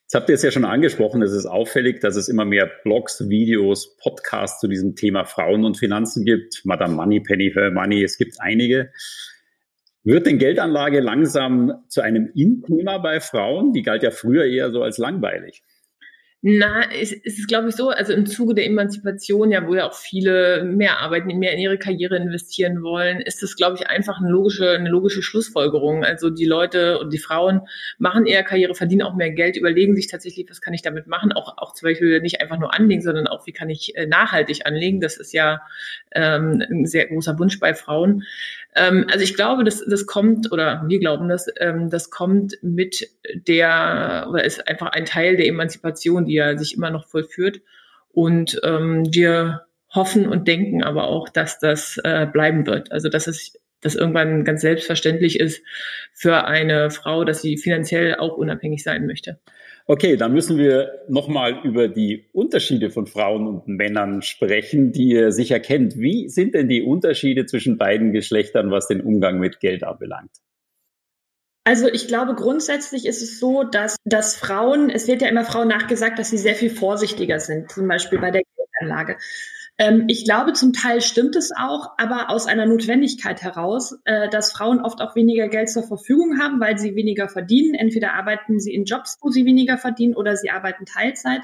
Jetzt 0.05 0.15
habt 0.15 0.29
ihr 0.29 0.35
es 0.35 0.43
ja 0.43 0.51
schon 0.51 0.67
angesprochen, 0.67 1.23
es 1.23 1.33
ist 1.33 1.47
auffällig, 1.47 2.01
dass 2.01 2.17
es 2.17 2.29
immer 2.29 2.45
mehr 2.45 2.71
Blogs, 2.85 3.27
Videos, 3.31 3.97
Podcasts 3.97 4.61
zu 4.61 4.69
diesem 4.69 4.97
Thema 4.97 5.25
Frauen 5.25 5.65
und 5.65 5.79
Finanzen 5.79 6.27
gibt. 6.27 6.61
Madame 6.65 6.95
Money, 6.95 7.21
Penny 7.21 7.51
for 7.51 7.71
Money, 7.71 8.05
es 8.05 8.19
gibt 8.19 8.39
einige. 8.39 8.93
Wird 10.03 10.27
denn 10.27 10.39
Geldanlage 10.39 11.01
langsam 11.01 11.73
zu 11.89 12.03
einem 12.03 12.31
In-Thema 12.35 12.99
bei 12.99 13.21
Frauen? 13.21 13.73
Die 13.73 13.83
galt 13.83 14.03
ja 14.03 14.11
früher 14.11 14.45
eher 14.45 14.71
so 14.71 14.83
als 14.83 14.99
langweilig. 14.99 15.63
Na, 16.47 16.83
es, 16.93 17.11
ist, 17.11 17.49
glaube 17.49 17.71
ich, 17.71 17.75
so, 17.75 17.89
also 17.89 18.13
im 18.13 18.27
Zuge 18.27 18.55
der 18.55 18.67
Emanzipation, 18.67 19.51
ja, 19.51 19.67
wo 19.67 19.75
ja 19.75 19.89
auch 19.89 19.95
viele 19.95 20.63
mehr 20.63 20.99
arbeiten, 21.01 21.39
mehr 21.39 21.55
in 21.55 21.59
ihre 21.59 21.79
Karriere 21.79 22.19
investieren 22.19 22.83
wollen, 22.83 23.23
ist 23.23 23.43
das, 23.43 23.57
glaube 23.57 23.79
ich, 23.81 23.87
einfach 23.87 24.19
eine 24.21 24.29
logische, 24.29 24.73
eine 24.73 24.91
logische 24.91 25.23
Schlussfolgerung. 25.23 26.05
Also 26.05 26.29
die 26.29 26.45
Leute 26.45 26.99
und 26.99 27.15
die 27.15 27.19
Frauen 27.19 27.63
machen 27.97 28.27
eher 28.27 28.43
Karriere, 28.43 28.75
verdienen 28.75 29.01
auch 29.01 29.15
mehr 29.15 29.31
Geld, 29.31 29.57
überlegen 29.57 29.97
sich 29.97 30.07
tatsächlich, 30.07 30.45
was 30.51 30.61
kann 30.61 30.75
ich 30.75 30.83
damit 30.83 31.07
machen, 31.07 31.33
auch, 31.33 31.57
auch 31.57 31.73
zum 31.73 31.89
Beispiel 31.89 32.21
nicht 32.21 32.43
einfach 32.43 32.59
nur 32.59 32.75
anlegen, 32.75 33.01
sondern 33.01 33.27
auch, 33.27 33.47
wie 33.47 33.53
kann 33.53 33.71
ich 33.71 33.97
äh, 33.97 34.05
nachhaltig 34.05 34.67
anlegen. 34.67 35.01
Das 35.01 35.17
ist 35.17 35.33
ja 35.33 35.63
ähm, 36.13 36.63
ein 36.71 36.85
sehr 36.85 37.07
großer 37.07 37.39
Wunsch 37.39 37.59
bei 37.59 37.73
Frauen. 37.73 38.25
Ähm, 38.75 39.07
also 39.11 39.23
ich 39.23 39.35
glaube, 39.35 39.65
das, 39.65 39.85
das 39.87 40.07
kommt, 40.07 40.53
oder 40.53 40.85
wir 40.87 40.99
glauben, 40.99 41.29
dass 41.29 41.47
ähm, 41.59 41.91
das 41.91 42.11
kommt 42.11 42.59
mit 42.63 43.09
der, 43.35 44.27
oder 44.29 44.45
ist 44.45 44.67
einfach 44.67 44.89
ein 44.89 45.05
Teil 45.05 45.37
der 45.37 45.47
Emanzipation, 45.47 46.27
die 46.27 46.35
ja 46.35 46.57
sich 46.57 46.77
immer 46.77 46.91
noch 46.91 47.07
vollführt. 47.07 47.61
Und 48.11 48.61
ähm, 48.65 49.07
wir 49.13 49.67
hoffen 49.95 50.29
und 50.29 50.49
denken 50.49 50.83
aber 50.83 51.05
auch, 51.05 51.29
dass 51.29 51.59
das 51.59 51.99
äh, 52.03 52.27
bleiben 52.27 52.67
wird. 52.67 52.91
Also 52.93 53.09
dass 53.09 53.27
es 53.27 53.59
dass 53.85 53.95
irgendwann 53.95 54.45
ganz 54.45 54.63
selbstverständlich 54.63 55.39
ist 55.39 55.63
für 56.15 56.47
eine 56.47 56.91
Frau, 56.91 57.25
dass 57.25 57.43
sie 57.43 57.59
finanziell 57.59 58.15
auch 58.15 58.39
unabhängig 58.39 58.83
sein 58.83 59.07
möchte. 59.07 59.39
Okay, 59.87 60.17
dann 60.17 60.33
müssen 60.33 60.57
wir 60.57 61.05
nochmal 61.09 61.61
über 61.63 61.89
die 61.89 62.31
Unterschiede 62.33 62.91
von 62.91 63.07
Frauen 63.07 63.47
und 63.47 63.69
Männern 63.69 64.23
sprechen, 64.23 64.93
die 64.93 65.09
ihr 65.09 65.31
sicher 65.31 65.61
kennt. 65.61 65.99
Wie 65.99 66.31
sind 66.31 66.55
denn 66.55 66.69
die 66.69 66.83
Unterschiede 66.83 67.45
zwischen 67.45 67.77
beiden 67.77 68.13
Geschlechtern, 68.13 68.71
was 68.71 68.89
den 68.89 69.03
Umgang 69.03 69.39
mit 69.39 69.61
Geld 69.61 69.85
anbelangt? 69.85 70.31
Also 71.65 71.89
ich 71.89 72.09
glaube, 72.09 72.35
grundsätzlich 72.35 73.05
ist 73.05 73.23
es 73.23 73.39
so, 73.39 73.63
dass, 73.63 73.97
dass 74.05 74.37
Frauen, 74.37 74.89
es 74.89 75.07
wird 75.07 75.21
ja 75.21 75.29
immer 75.29 75.45
Frauen 75.45 75.69
nachgesagt, 75.69 76.19
dass 76.19 76.31
sie 76.31 76.39
sehr 76.39 76.55
viel 76.55 76.71
vorsichtiger 76.71 77.39
sind, 77.39 77.71
zum 77.71 77.87
Beispiel 77.87 78.19
bei 78.19 78.31
der 78.31 78.43
Geldanlage. 78.57 79.19
Ähm, 79.77 80.05
ich 80.07 80.25
glaube, 80.25 80.53
zum 80.53 80.73
Teil 80.73 81.01
stimmt 81.01 81.35
es 81.37 81.51
auch, 81.57 81.91
aber 81.99 82.31
aus 82.31 82.47
einer 82.47 82.67
Notwendigkeit 82.67 83.43
heraus, 83.43 83.99
äh, 84.05 84.29
dass 84.29 84.53
Frauen 84.53 84.81
oft 84.81 85.01
auch 85.01 85.17
weniger 85.17 85.49
Geld 85.49 85.69
zur 85.69 85.83
Verfügung 85.83 86.39
haben, 86.41 86.61
weil 86.61 86.79
sie 86.79 86.95
weniger 86.95 87.29
verdienen. 87.29 87.75
Entweder 87.75 88.15
arbeiten 88.15 88.61
sie 88.61 88.73
in 88.73 88.85
Jobs, 88.85 89.19
wo 89.21 89.31
sie 89.31 89.45
weniger 89.45 89.77
verdienen, 89.77 90.15
oder 90.15 90.37
sie 90.37 90.51
arbeiten 90.51 90.87
Teilzeit. 90.87 91.43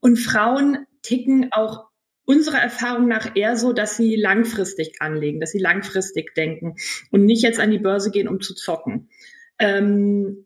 Und 0.00 0.16
Frauen 0.16 0.86
ticken 1.02 1.48
auch 1.52 1.86
unserer 2.26 2.58
Erfahrung 2.58 3.08
nach 3.08 3.36
eher 3.36 3.56
so, 3.56 3.72
dass 3.72 3.96
sie 3.96 4.16
langfristig 4.16 5.00
anlegen, 5.00 5.40
dass 5.40 5.52
sie 5.52 5.60
langfristig 5.60 6.34
denken 6.34 6.74
und 7.10 7.24
nicht 7.24 7.42
jetzt 7.42 7.60
an 7.60 7.70
die 7.70 7.78
Börse 7.78 8.10
gehen, 8.10 8.28
um 8.28 8.40
zu 8.40 8.54
zocken. 8.54 9.08
Ähm, 9.58 10.45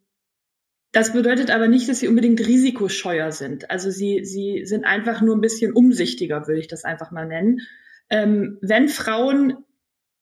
Das 0.93 1.13
bedeutet 1.13 1.51
aber 1.51 1.69
nicht, 1.69 1.89
dass 1.89 2.01
sie 2.01 2.09
unbedingt 2.09 2.41
risikoscheuer 2.41 3.31
sind. 3.31 3.71
Also 3.71 3.91
sie, 3.91 4.25
sie 4.25 4.65
sind 4.65 4.85
einfach 4.85 5.21
nur 5.21 5.37
ein 5.37 5.41
bisschen 5.41 5.73
umsichtiger, 5.73 6.49
würde 6.49 6.61
ich 6.61 6.69
das 6.69 6.85
einfach 6.85 7.13
mal 7.13 7.27
nennen. 7.27 7.61
Ähm, 8.09 8.59
wenn 8.61 8.89
Frauen, 8.89 9.59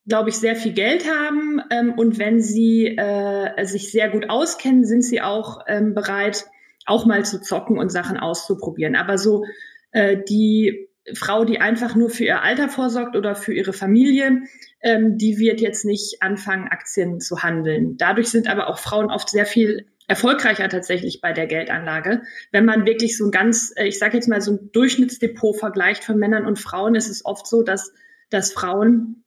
glaube 0.07 0.29
ich, 0.29 0.37
sehr 0.37 0.57
viel 0.57 0.73
Geld 0.73 1.11
haben 1.11 1.63
ähm, 1.71 1.95
und 1.95 2.19
wenn 2.19 2.43
sie 2.43 2.87
äh, 2.87 3.65
sich 3.65 3.91
sehr 3.91 4.11
gut 4.11 4.29
auskennen, 4.29 4.85
sind 4.85 5.03
sie 5.03 5.23
auch 5.23 5.65
ähm, 5.67 5.95
bereit, 5.95 6.45
auch 6.85 7.07
mal 7.07 7.25
zu 7.25 7.41
zocken 7.41 7.79
und 7.79 7.91
Sachen 7.91 8.19
auszuprobieren. 8.19 8.95
Aber 8.95 9.17
so 9.17 9.45
äh, 9.93 10.19
die 10.29 10.89
Frau, 11.15 11.47
die 11.47 11.61
einfach 11.61 11.95
nur 11.97 12.11
für 12.11 12.25
ihr 12.25 12.43
Alter 12.43 12.69
vorsorgt 12.69 13.17
oder 13.17 13.35
für 13.35 13.55
ihre 13.55 13.73
Familie, 13.73 14.43
ähm, 14.83 15.17
die 15.17 15.39
wird 15.39 15.63
jetzt 15.63 15.87
nicht 15.87 16.23
anfangen, 16.23 16.69
Aktien 16.69 17.21
zu 17.21 17.43
handeln. 17.43 17.97
Dadurch 17.97 18.29
sind 18.29 18.49
aber 18.49 18.69
auch 18.69 18.79
Frauen 18.79 19.11
oft 19.11 19.31
sehr 19.31 19.47
viel 19.47 19.87
erfolgreicher 20.09 20.69
tatsächlich 20.69 21.21
bei 21.21 21.33
der 21.33 21.47
Geldanlage. 21.47 22.23
Wenn 22.51 22.65
man 22.65 22.87
wirklich 22.87 23.17
so 23.17 23.27
ein 23.27 23.31
ganz, 23.31 23.73
äh, 23.77 23.87
ich 23.87 23.99
sage 23.99 24.17
jetzt 24.17 24.29
mal 24.29 24.41
so 24.41 24.53
ein 24.53 24.71
Durchschnittsdepot 24.73 25.57
vergleicht 25.57 26.03
von 26.03 26.19
Männern 26.19 26.47
und 26.47 26.59
Frauen, 26.59 26.95
ist 26.95 27.09
es 27.09 27.25
oft 27.25 27.47
so, 27.47 27.63
dass, 27.63 27.93
dass 28.31 28.53
Frauen 28.53 29.23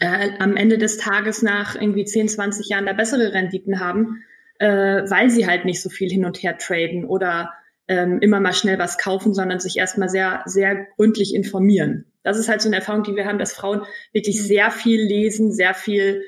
äh, 0.00 0.30
am 0.38 0.56
Ende 0.56 0.78
des 0.78 0.96
Tages 0.96 1.42
nach 1.42 1.76
irgendwie 1.76 2.06
10, 2.06 2.28
20 2.28 2.68
Jahren 2.68 2.86
da 2.86 2.94
bessere 2.94 3.34
Renditen 3.34 3.80
haben, 3.80 4.24
äh, 4.58 4.66
weil 4.66 5.28
sie 5.28 5.46
halt 5.46 5.66
nicht 5.66 5.82
so 5.82 5.90
viel 5.90 6.10
hin 6.10 6.24
und 6.24 6.42
her 6.42 6.56
traden 6.56 7.04
oder 7.04 7.52
ähm, 7.86 8.18
immer 8.20 8.40
mal 8.40 8.54
schnell 8.54 8.78
was 8.78 8.96
kaufen, 8.96 9.34
sondern 9.34 9.60
sich 9.60 9.76
erstmal 9.76 10.08
sehr, 10.08 10.42
sehr 10.46 10.86
gründlich 10.96 11.34
informieren. 11.34 12.06
Das 12.22 12.38
ist 12.38 12.48
halt 12.48 12.62
so 12.62 12.70
eine 12.70 12.76
Erfahrung, 12.76 13.02
die 13.02 13.14
wir 13.14 13.26
haben, 13.26 13.38
dass 13.38 13.52
Frauen 13.52 13.82
wirklich 14.14 14.40
mhm. 14.40 14.44
sehr 14.44 14.70
viel 14.70 15.02
lesen, 15.02 15.52
sehr 15.52 15.74
viel 15.74 16.22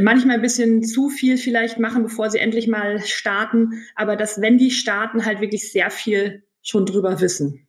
manchmal 0.00 0.36
ein 0.36 0.42
bisschen 0.42 0.82
zu 0.82 1.08
viel 1.08 1.36
vielleicht 1.36 1.78
machen, 1.78 2.02
bevor 2.02 2.30
sie 2.30 2.38
endlich 2.38 2.68
mal 2.68 3.00
starten, 3.00 3.84
aber 3.94 4.16
dass, 4.16 4.40
wenn 4.40 4.58
die 4.58 4.70
starten, 4.70 5.24
halt 5.24 5.40
wirklich 5.40 5.72
sehr 5.72 5.90
viel 5.90 6.44
schon 6.62 6.86
drüber 6.86 7.20
wissen. 7.20 7.68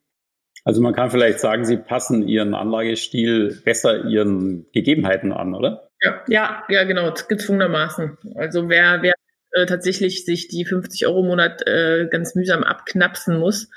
Also 0.64 0.82
man 0.82 0.94
kann 0.94 1.10
vielleicht 1.10 1.40
sagen, 1.40 1.64
sie 1.64 1.76
passen 1.76 2.26
ihren 2.26 2.54
Anlagestil 2.54 3.60
besser 3.64 4.04
ihren 4.04 4.66
Gegebenheiten 4.72 5.32
an, 5.32 5.54
oder? 5.54 5.88
Ja, 6.00 6.22
ja, 6.28 6.64
ja, 6.68 6.84
genau, 6.84 7.12
gezwungenermaßen. 7.28 8.18
Also 8.34 8.68
wer, 8.68 9.02
wer 9.02 9.14
äh, 9.52 9.66
tatsächlich 9.66 10.24
sich 10.24 10.48
die 10.48 10.64
50 10.64 11.06
Euro 11.06 11.20
im 11.20 11.26
Monat 11.26 11.66
äh, 11.66 12.06
ganz 12.10 12.34
mühsam 12.34 12.64
abknapsen 12.64 13.38
muss, 13.38 13.70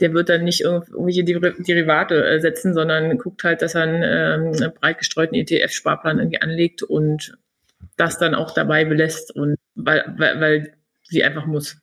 der 0.00 0.14
wird 0.14 0.28
dann 0.28 0.44
nicht 0.44 0.62
irgendwelche 0.62 1.24
Derivate 1.24 2.24
äh, 2.24 2.40
setzen, 2.40 2.74
sondern 2.74 3.18
guckt 3.18 3.44
halt, 3.44 3.60
dass 3.62 3.74
er 3.74 3.82
einen 3.82 4.54
ähm, 4.56 4.72
breit 4.80 4.98
gestreuten 4.98 5.36
ETF-Sparplan 5.36 6.18
irgendwie 6.18 6.40
anlegt 6.40 6.82
und 6.82 7.36
das 8.00 8.18
dann 8.18 8.34
auch 8.34 8.52
dabei 8.52 8.84
belässt 8.84 9.34
und 9.34 9.56
weil, 9.74 10.02
weil, 10.16 10.40
weil 10.40 10.74
sie 11.04 11.22
einfach 11.22 11.46
muss. 11.46 11.78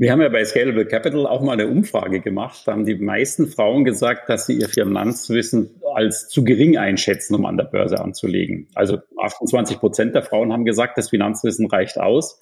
Wir 0.00 0.12
haben 0.12 0.20
ja 0.20 0.28
bei 0.28 0.44
Scalable 0.44 0.86
Capital 0.86 1.26
auch 1.26 1.42
mal 1.42 1.54
eine 1.54 1.66
Umfrage 1.66 2.20
gemacht. 2.20 2.62
Da 2.66 2.72
haben 2.72 2.86
die 2.86 2.94
meisten 2.94 3.48
Frauen 3.48 3.84
gesagt, 3.84 4.28
dass 4.28 4.46
sie 4.46 4.60
ihr 4.60 4.68
Finanzwissen 4.68 5.82
als 5.92 6.28
zu 6.28 6.44
gering 6.44 6.78
einschätzen, 6.78 7.34
um 7.34 7.44
an 7.44 7.56
der 7.56 7.64
Börse 7.64 8.00
anzulegen. 8.00 8.68
Also 8.76 8.98
28 9.20 9.80
Prozent 9.80 10.14
der 10.14 10.22
Frauen 10.22 10.52
haben 10.52 10.64
gesagt, 10.64 10.96
das 10.96 11.10
Finanzwissen 11.10 11.66
reicht 11.66 11.98
aus. 11.98 12.40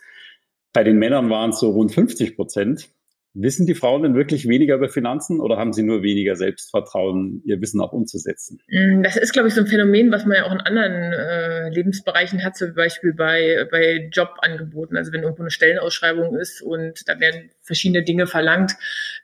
Bei 0.75 0.85
den 0.85 0.99
Männern 0.99 1.31
waren 1.31 1.51
es 1.51 1.61
so 1.61 1.71
rund 1.71 1.93
50 1.93 2.37
Prozent. 2.37 2.91
Wissen 3.39 3.67
die 3.67 3.75
Frauen 3.75 4.03
denn 4.03 4.15
wirklich 4.15 4.49
weniger 4.49 4.77
über 4.77 4.89
Finanzen 4.89 5.41
oder 5.41 5.59
haben 5.59 5.75
sie 5.75 5.83
nur 5.83 6.03
weniger 6.03 6.37
Selbstvertrauen, 6.37 7.43
ihr 7.45 7.61
Wissen 7.61 7.83
auch 7.83 7.93
umzusetzen? 7.93 8.61
Mm, 8.69 9.03
das 9.03 9.17
ist, 9.19 9.35
glaube 9.35 9.49
ich, 9.49 9.55
so 9.55 9.61
ein 9.61 9.67
Phänomen, 9.67 10.11
was 10.11 10.25
man 10.25 10.39
ja 10.39 10.45
auch 10.45 10.53
in 10.53 10.61
anderen 10.61 11.13
äh, 11.13 11.69
Lebensbereichen 11.69 12.43
hat, 12.43 12.57
zum 12.57 12.75
Beispiel 12.75 13.13
bei, 13.13 13.69
bei 13.71 14.09
Jobangeboten. 14.11 14.97
Also 14.97 15.13
wenn 15.13 15.23
irgendwo 15.23 15.43
eine 15.43 15.51
Stellenausschreibung 15.51 16.35
ist 16.37 16.63
und 16.63 17.07
da 17.07 17.21
werden 17.21 17.51
verschiedene 17.61 18.03
Dinge 18.03 18.27
verlangt, 18.27 18.77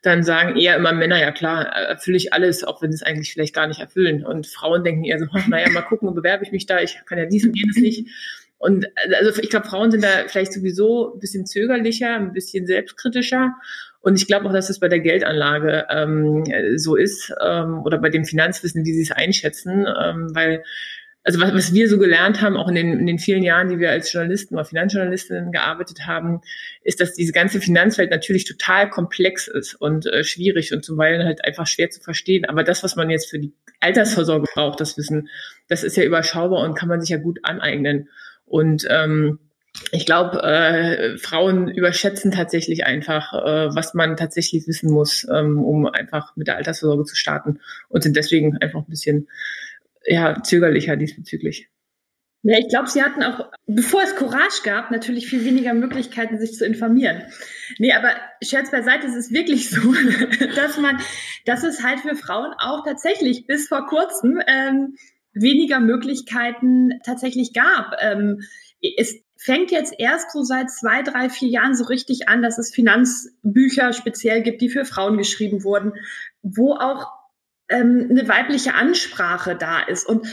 dann 0.02 0.22
sagen 0.22 0.56
eher 0.56 0.76
immer 0.76 0.92
Männer, 0.92 1.18
ja 1.18 1.32
klar, 1.32 1.64
erfülle 1.64 2.18
ich 2.18 2.34
alles, 2.34 2.64
auch 2.64 2.82
wenn 2.82 2.92
sie 2.92 2.96
es 2.96 3.02
eigentlich 3.02 3.32
vielleicht 3.32 3.54
gar 3.54 3.66
nicht 3.66 3.80
erfüllen. 3.80 4.26
Und 4.26 4.46
Frauen 4.46 4.84
denken 4.84 5.04
eher 5.04 5.18
so, 5.18 5.26
naja, 5.48 5.70
mal 5.70 5.80
gucken, 5.80 6.14
bewerbe 6.14 6.44
ich 6.44 6.52
mich 6.52 6.66
da, 6.66 6.80
ich 6.80 7.00
kann 7.06 7.16
ja 7.16 7.24
dies 7.24 7.46
und 7.46 7.56
jenes 7.56 7.76
nicht. 7.76 8.08
Und 8.58 8.86
also 9.16 9.42
ich 9.42 9.50
glaube, 9.50 9.66
Frauen 9.66 9.90
sind 9.90 10.04
da 10.04 10.28
vielleicht 10.28 10.52
sowieso 10.52 11.14
ein 11.14 11.18
bisschen 11.18 11.46
zögerlicher, 11.46 12.14
ein 12.14 12.32
bisschen 12.32 12.64
selbstkritischer. 12.64 13.56
Und 14.02 14.16
ich 14.16 14.26
glaube 14.26 14.48
auch, 14.48 14.52
dass 14.52 14.68
es 14.68 14.80
bei 14.80 14.88
der 14.88 15.00
Geldanlage 15.00 15.86
ähm, 15.88 16.44
so 16.76 16.96
ist 16.96 17.32
ähm, 17.40 17.82
oder 17.84 17.98
bei 17.98 18.10
dem 18.10 18.24
Finanzwissen, 18.24 18.84
wie 18.84 18.92
sie 18.92 19.02
es 19.02 19.12
einschätzen, 19.12 19.86
ähm, 19.86 20.30
weil 20.34 20.62
also 21.24 21.40
was, 21.40 21.54
was 21.54 21.72
wir 21.72 21.88
so 21.88 21.98
gelernt 21.98 22.42
haben, 22.42 22.56
auch 22.56 22.68
in 22.68 22.74
den, 22.74 22.98
in 22.98 23.06
den 23.06 23.18
vielen 23.18 23.42
Jahren, 23.42 23.68
die 23.68 23.78
wir 23.78 23.90
als 23.90 24.12
Journalisten 24.12 24.54
oder 24.54 24.64
Finanzjournalistinnen 24.64 25.52
gearbeitet 25.52 26.06
haben, 26.06 26.40
ist, 26.82 27.00
dass 27.00 27.14
diese 27.14 27.32
ganze 27.32 27.60
Finanzwelt 27.60 28.10
natürlich 28.10 28.44
total 28.44 28.90
komplex 28.90 29.46
ist 29.46 29.74
und 29.74 30.06
äh, 30.06 30.24
schwierig 30.24 30.72
und 30.72 30.84
zuweilen 30.84 31.24
halt 31.24 31.44
einfach 31.44 31.66
schwer 31.66 31.90
zu 31.90 32.00
verstehen. 32.00 32.44
Aber 32.44 32.64
das, 32.64 32.82
was 32.82 32.96
man 32.96 33.08
jetzt 33.08 33.30
für 33.30 33.38
die 33.38 33.52
Altersvorsorge 33.80 34.46
braucht, 34.52 34.80
das 34.80 34.96
Wissen, 34.96 35.28
das 35.68 35.84
ist 35.84 35.96
ja 35.96 36.02
überschaubar 36.02 36.64
und 36.64 36.74
kann 36.74 36.88
man 36.88 37.00
sich 37.00 37.10
ja 37.10 37.18
gut 37.18 37.38
aneignen. 37.44 38.08
Und 38.44 38.84
ähm, 38.90 39.38
ich 39.90 40.06
glaube, 40.06 40.42
äh, 40.42 41.16
Frauen 41.18 41.68
überschätzen 41.68 42.30
tatsächlich 42.30 42.84
einfach, 42.84 43.32
äh, 43.32 43.74
was 43.74 43.94
man 43.94 44.16
tatsächlich 44.16 44.66
wissen 44.66 44.90
muss, 44.90 45.26
ähm, 45.32 45.64
um 45.64 45.86
einfach 45.86 46.36
mit 46.36 46.46
der 46.46 46.56
Altersvorsorge 46.56 47.04
zu 47.04 47.16
starten 47.16 47.60
und 47.88 48.02
sind 48.02 48.16
deswegen 48.16 48.58
einfach 48.58 48.80
ein 48.80 48.90
bisschen 48.90 49.28
ja, 50.04 50.42
zögerlicher 50.42 50.96
diesbezüglich. 50.96 51.68
Ja, 52.44 52.58
ich 52.58 52.68
glaube, 52.68 52.88
sie 52.88 53.02
hatten 53.02 53.22
auch, 53.22 53.50
bevor 53.66 54.02
es 54.02 54.16
Courage 54.16 54.62
gab, 54.64 54.90
natürlich 54.90 55.28
viel 55.28 55.44
weniger 55.44 55.74
Möglichkeiten, 55.74 56.38
sich 56.38 56.54
zu 56.54 56.66
informieren. 56.66 57.22
Nee, 57.78 57.92
aber 57.92 58.10
Scherz 58.42 58.72
beiseite, 58.72 59.06
es 59.06 59.14
ist 59.14 59.32
wirklich 59.32 59.70
so, 59.70 59.80
dass 60.56 60.76
man, 60.76 60.98
dass 61.46 61.62
es 61.62 61.84
halt 61.84 62.00
für 62.00 62.16
Frauen 62.16 62.52
auch 62.58 62.84
tatsächlich 62.84 63.46
bis 63.46 63.68
vor 63.68 63.86
kurzem 63.86 64.42
ähm, 64.48 64.96
weniger 65.32 65.78
Möglichkeiten 65.78 67.00
tatsächlich 67.04 67.52
gab. 67.52 67.94
Ähm, 68.00 68.40
es 68.96 69.21
fängt 69.42 69.72
jetzt 69.72 69.94
erst 69.98 70.30
so 70.30 70.44
seit 70.44 70.70
zwei, 70.70 71.02
drei, 71.02 71.28
vier 71.28 71.48
Jahren 71.48 71.74
so 71.74 71.84
richtig 71.84 72.28
an, 72.28 72.42
dass 72.42 72.58
es 72.58 72.72
Finanzbücher 72.72 73.92
speziell 73.92 74.42
gibt, 74.42 74.60
die 74.60 74.68
für 74.68 74.84
Frauen 74.84 75.18
geschrieben 75.18 75.64
wurden, 75.64 75.94
wo 76.42 76.74
auch 76.74 77.10
ähm, 77.68 78.06
eine 78.08 78.28
weibliche 78.28 78.74
Ansprache 78.74 79.56
da 79.56 79.80
ist. 79.80 80.06
Und 80.06 80.28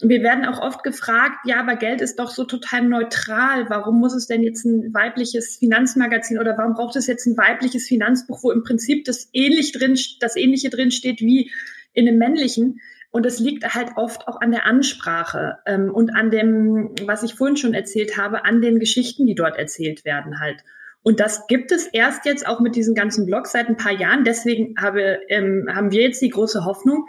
wir 0.00 0.22
werden 0.22 0.44
auch 0.44 0.60
oft 0.60 0.82
gefragt, 0.82 1.36
ja, 1.44 1.60
aber 1.60 1.76
Geld 1.76 2.00
ist 2.00 2.18
doch 2.18 2.30
so 2.30 2.44
total 2.44 2.82
neutral. 2.82 3.70
Warum 3.70 4.00
muss 4.00 4.14
es 4.14 4.26
denn 4.26 4.42
jetzt 4.42 4.64
ein 4.64 4.92
weibliches 4.92 5.56
Finanzmagazin 5.58 6.40
oder 6.40 6.58
warum 6.58 6.74
braucht 6.74 6.96
es 6.96 7.06
jetzt 7.06 7.26
ein 7.26 7.36
weibliches 7.36 7.86
Finanzbuch, 7.86 8.42
wo 8.42 8.50
im 8.50 8.64
Prinzip 8.64 9.04
das 9.04 9.28
ähnlich 9.32 9.70
drin, 9.70 9.96
das 10.18 10.34
ähnliche 10.34 10.70
drin 10.70 10.90
steht 10.90 11.20
wie 11.20 11.52
in 11.92 12.08
einem 12.08 12.18
männlichen? 12.18 12.80
Und 13.10 13.24
es 13.24 13.38
liegt 13.38 13.74
halt 13.74 13.92
oft 13.96 14.28
auch 14.28 14.40
an 14.40 14.50
der 14.50 14.66
Ansprache 14.66 15.58
ähm, 15.66 15.90
und 15.92 16.10
an 16.10 16.30
dem, 16.30 16.94
was 17.06 17.22
ich 17.22 17.34
vorhin 17.34 17.56
schon 17.56 17.74
erzählt 17.74 18.18
habe, 18.18 18.44
an 18.44 18.60
den 18.60 18.78
Geschichten, 18.78 19.26
die 19.26 19.34
dort 19.34 19.56
erzählt 19.56 20.04
werden 20.04 20.40
halt. 20.40 20.62
Und 21.02 21.20
das 21.20 21.46
gibt 21.46 21.72
es 21.72 21.86
erst 21.86 22.26
jetzt 22.26 22.46
auch 22.46 22.60
mit 22.60 22.76
diesen 22.76 22.94
ganzen 22.94 23.24
Blogs 23.24 23.52
seit 23.52 23.68
ein 23.68 23.76
paar 23.78 23.92
Jahren. 23.92 24.24
Deswegen 24.24 24.74
habe, 24.78 25.20
ähm, 25.28 25.68
haben 25.72 25.90
wir 25.90 26.02
jetzt 26.02 26.20
die 26.20 26.28
große 26.28 26.64
Hoffnung, 26.64 27.06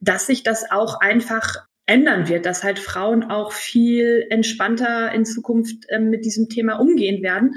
dass 0.00 0.26
sich 0.26 0.42
das 0.42 0.70
auch 0.70 1.00
einfach 1.00 1.66
ändern 1.86 2.28
wird, 2.28 2.44
dass 2.44 2.62
halt 2.62 2.78
Frauen 2.78 3.24
auch 3.24 3.52
viel 3.52 4.26
entspannter 4.28 5.10
in 5.12 5.24
Zukunft 5.24 5.86
ähm, 5.88 6.10
mit 6.10 6.26
diesem 6.26 6.50
Thema 6.50 6.74
umgehen 6.74 7.22
werden 7.22 7.54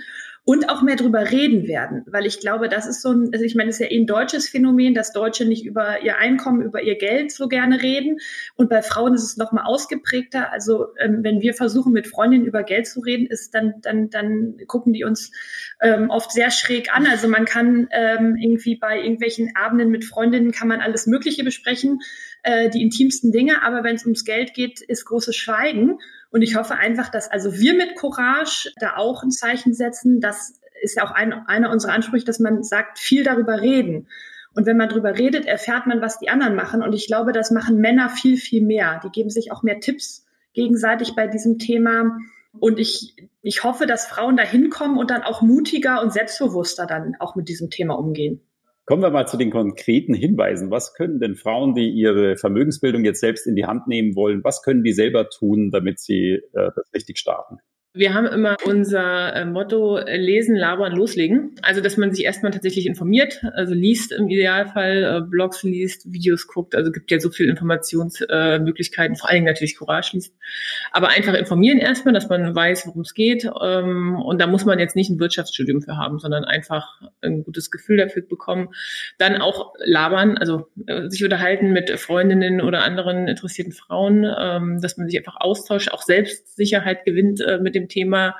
und 0.51 0.67
auch 0.67 0.81
mehr 0.81 0.97
drüber 0.97 1.31
reden 1.31 1.65
werden, 1.65 2.03
weil 2.07 2.25
ich 2.25 2.41
glaube, 2.41 2.67
das 2.67 2.85
ist 2.85 3.01
so 3.01 3.11
ein, 3.13 3.29
also 3.31 3.45
ich 3.45 3.55
meine, 3.55 3.69
es 3.69 3.77
ist 3.79 3.85
ja 3.85 3.89
eh 3.89 4.01
ein 4.01 4.05
deutsches 4.05 4.49
Phänomen, 4.49 4.93
dass 4.93 5.13
Deutsche 5.13 5.45
nicht 5.45 5.65
über 5.65 6.03
ihr 6.03 6.17
Einkommen, 6.17 6.61
über 6.61 6.81
ihr 6.81 6.97
Geld 6.97 7.31
so 7.31 7.47
gerne 7.47 7.81
reden 7.81 8.19
und 8.55 8.69
bei 8.69 8.81
Frauen 8.81 9.13
ist 9.13 9.23
es 9.23 9.37
noch 9.37 9.53
mal 9.53 9.63
ausgeprägter. 9.63 10.51
Also 10.51 10.87
ähm, 10.99 11.19
wenn 11.23 11.39
wir 11.39 11.53
versuchen, 11.53 11.93
mit 11.93 12.05
Freundinnen 12.05 12.45
über 12.45 12.63
Geld 12.63 12.85
zu 12.85 12.99
reden, 12.99 13.27
ist 13.27 13.55
dann 13.55 13.75
dann 13.81 14.09
dann 14.09 14.57
gucken 14.67 14.91
die 14.91 15.05
uns 15.05 15.31
ähm, 15.79 16.09
oft 16.09 16.33
sehr 16.33 16.51
schräg 16.51 16.93
an. 16.93 17.07
Also 17.07 17.29
man 17.29 17.45
kann 17.45 17.87
ähm, 17.91 18.35
irgendwie 18.35 18.75
bei 18.75 18.99
irgendwelchen 18.99 19.55
Abenden 19.55 19.89
mit 19.89 20.03
Freundinnen 20.03 20.51
kann 20.51 20.67
man 20.67 20.81
alles 20.81 21.07
Mögliche 21.07 21.45
besprechen, 21.45 21.99
äh, 22.43 22.69
die 22.69 22.81
intimsten 22.81 23.31
Dinge, 23.31 23.63
aber 23.63 23.85
wenn 23.85 23.95
es 23.95 24.03
ums 24.03 24.25
Geld 24.25 24.53
geht, 24.53 24.81
ist 24.81 25.05
großes 25.05 25.33
Schweigen. 25.37 25.97
Und 26.31 26.41
ich 26.41 26.55
hoffe 26.55 26.75
einfach, 26.75 27.09
dass 27.09 27.29
also 27.29 27.53
wir 27.53 27.73
mit 27.75 27.95
Courage 27.95 28.71
da 28.79 28.95
auch 28.95 29.21
ein 29.21 29.31
Zeichen 29.31 29.73
setzen. 29.73 30.21
Das 30.21 30.59
ist 30.81 30.95
ja 30.95 31.05
auch 31.05 31.11
ein, 31.11 31.33
einer 31.33 31.71
unserer 31.71 31.93
Ansprüche, 31.93 32.25
dass 32.25 32.39
man 32.39 32.63
sagt, 32.63 32.99
viel 32.99 33.23
darüber 33.23 33.61
reden. 33.61 34.07
Und 34.53 34.65
wenn 34.65 34.77
man 34.77 34.89
darüber 34.89 35.17
redet, 35.17 35.45
erfährt 35.45 35.87
man, 35.87 36.01
was 36.01 36.19
die 36.19 36.29
anderen 36.29 36.55
machen. 36.55 36.81
Und 36.81 36.93
ich 36.93 37.07
glaube, 37.07 37.31
das 37.31 37.51
machen 37.51 37.77
Männer 37.77 38.09
viel, 38.09 38.37
viel 38.37 38.63
mehr. 38.63 38.99
Die 39.03 39.09
geben 39.09 39.29
sich 39.29 39.51
auch 39.51 39.63
mehr 39.63 39.79
Tipps 39.79 40.25
gegenseitig 40.53 41.15
bei 41.15 41.27
diesem 41.27 41.59
Thema. 41.59 42.17
Und 42.59 42.79
ich, 42.79 43.15
ich 43.41 43.63
hoffe, 43.63 43.85
dass 43.85 44.07
Frauen 44.07 44.35
da 44.35 44.43
hinkommen 44.43 44.97
und 44.97 45.09
dann 45.09 45.23
auch 45.23 45.41
mutiger 45.41 46.01
und 46.01 46.11
selbstbewusster 46.11 46.85
dann 46.85 47.15
auch 47.19 47.35
mit 47.35 47.47
diesem 47.47 47.69
Thema 47.69 47.97
umgehen. 47.97 48.41
Kommen 48.85 49.03
wir 49.03 49.11
mal 49.11 49.27
zu 49.27 49.37
den 49.37 49.51
konkreten 49.51 50.13
Hinweisen. 50.13 50.71
Was 50.71 50.93
können 50.93 51.19
denn 51.19 51.35
Frauen, 51.35 51.75
die 51.75 51.89
ihre 51.89 52.35
Vermögensbildung 52.35 53.05
jetzt 53.05 53.21
selbst 53.21 53.45
in 53.47 53.55
die 53.55 53.65
Hand 53.65 53.87
nehmen 53.87 54.15
wollen, 54.15 54.43
was 54.43 54.63
können 54.63 54.83
die 54.83 54.93
selber 54.93 55.29
tun, 55.29 55.69
damit 55.71 55.99
sie 55.99 56.39
äh, 56.53 56.71
das 56.75 56.91
richtig 56.93 57.19
starten? 57.19 57.57
Wir 57.93 58.13
haben 58.13 58.27
immer 58.27 58.55
unser 58.63 59.35
äh, 59.35 59.43
Motto 59.43 59.97
äh, 59.97 60.15
lesen, 60.15 60.55
labern, 60.55 60.95
loslegen. 60.95 61.55
Also, 61.61 61.81
dass 61.81 61.97
man 61.97 62.13
sich 62.13 62.23
erstmal 62.23 62.53
tatsächlich 62.53 62.85
informiert, 62.85 63.43
also 63.53 63.73
liest 63.73 64.13
im 64.13 64.29
Idealfall, 64.29 65.03
äh, 65.03 65.29
Blogs 65.29 65.61
liest, 65.63 66.09
Videos 66.09 66.47
guckt. 66.47 66.73
Also 66.73 66.93
gibt 66.93 67.11
ja 67.11 67.19
so 67.19 67.29
viele 67.31 67.49
Informationsmöglichkeiten, 67.49 69.17
vor 69.17 69.29
allem 69.29 69.43
natürlich 69.43 69.77
Courage 69.77 70.11
liest. 70.13 70.33
Aber 70.93 71.09
einfach 71.09 71.33
informieren 71.33 71.79
erstmal, 71.79 72.13
dass 72.13 72.29
man 72.29 72.55
weiß, 72.55 72.87
worum 72.87 73.01
es 73.01 73.13
geht. 73.13 73.49
Ähm, 73.61 74.15
und 74.15 74.39
da 74.39 74.47
muss 74.47 74.63
man 74.63 74.79
jetzt 74.79 74.95
nicht 74.95 75.09
ein 75.09 75.19
Wirtschaftsstudium 75.19 75.81
für 75.81 75.97
haben, 75.97 76.17
sondern 76.17 76.45
einfach 76.45 77.01
ein 77.19 77.43
gutes 77.43 77.71
Gefühl 77.71 77.97
dafür 77.97 78.21
bekommen. 78.21 78.69
Dann 79.17 79.41
auch 79.41 79.73
labern, 79.83 80.37
also 80.37 80.67
sich 81.07 81.25
unterhalten 81.25 81.73
mit 81.73 81.89
Freundinnen 81.99 82.61
oder 82.61 82.83
anderen 82.83 83.27
interessierten 83.27 83.73
Frauen, 83.73 84.25
ähm, 84.39 84.79
dass 84.79 84.95
man 84.95 85.09
sich 85.09 85.17
einfach 85.17 85.41
austauscht, 85.41 85.91
auch 85.91 86.03
Selbstsicherheit 86.03 87.03
gewinnt 87.03 87.43
mit 87.61 87.75
dem 87.75 87.80
dem 87.81 87.89
Thema 87.89 88.35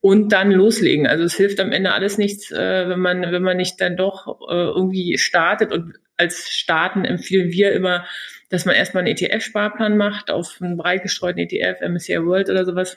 und 0.00 0.32
dann 0.32 0.50
loslegen. 0.50 1.06
Also 1.06 1.24
es 1.24 1.34
hilft 1.34 1.60
am 1.60 1.72
Ende 1.72 1.92
alles 1.92 2.18
nichts, 2.18 2.50
äh, 2.50 2.88
wenn 2.88 3.00
man 3.00 3.22
wenn 3.22 3.42
man 3.42 3.56
nicht 3.56 3.80
dann 3.80 3.96
doch 3.96 4.40
äh, 4.48 4.54
irgendwie 4.54 5.16
startet 5.18 5.72
und 5.72 5.94
als 6.16 6.50
Starten 6.50 7.04
empfehlen 7.04 7.50
wir 7.50 7.72
immer, 7.72 8.04
dass 8.50 8.64
man 8.64 8.74
erstmal 8.74 9.04
einen 9.04 9.16
ETF-Sparplan 9.16 9.96
macht 9.96 10.30
auf 10.30 10.58
einen 10.60 10.76
breit 10.76 11.02
gestreuten 11.02 11.40
ETF, 11.40 11.80
MSCI 11.80 12.24
World 12.24 12.50
oder 12.50 12.64
sowas. 12.64 12.96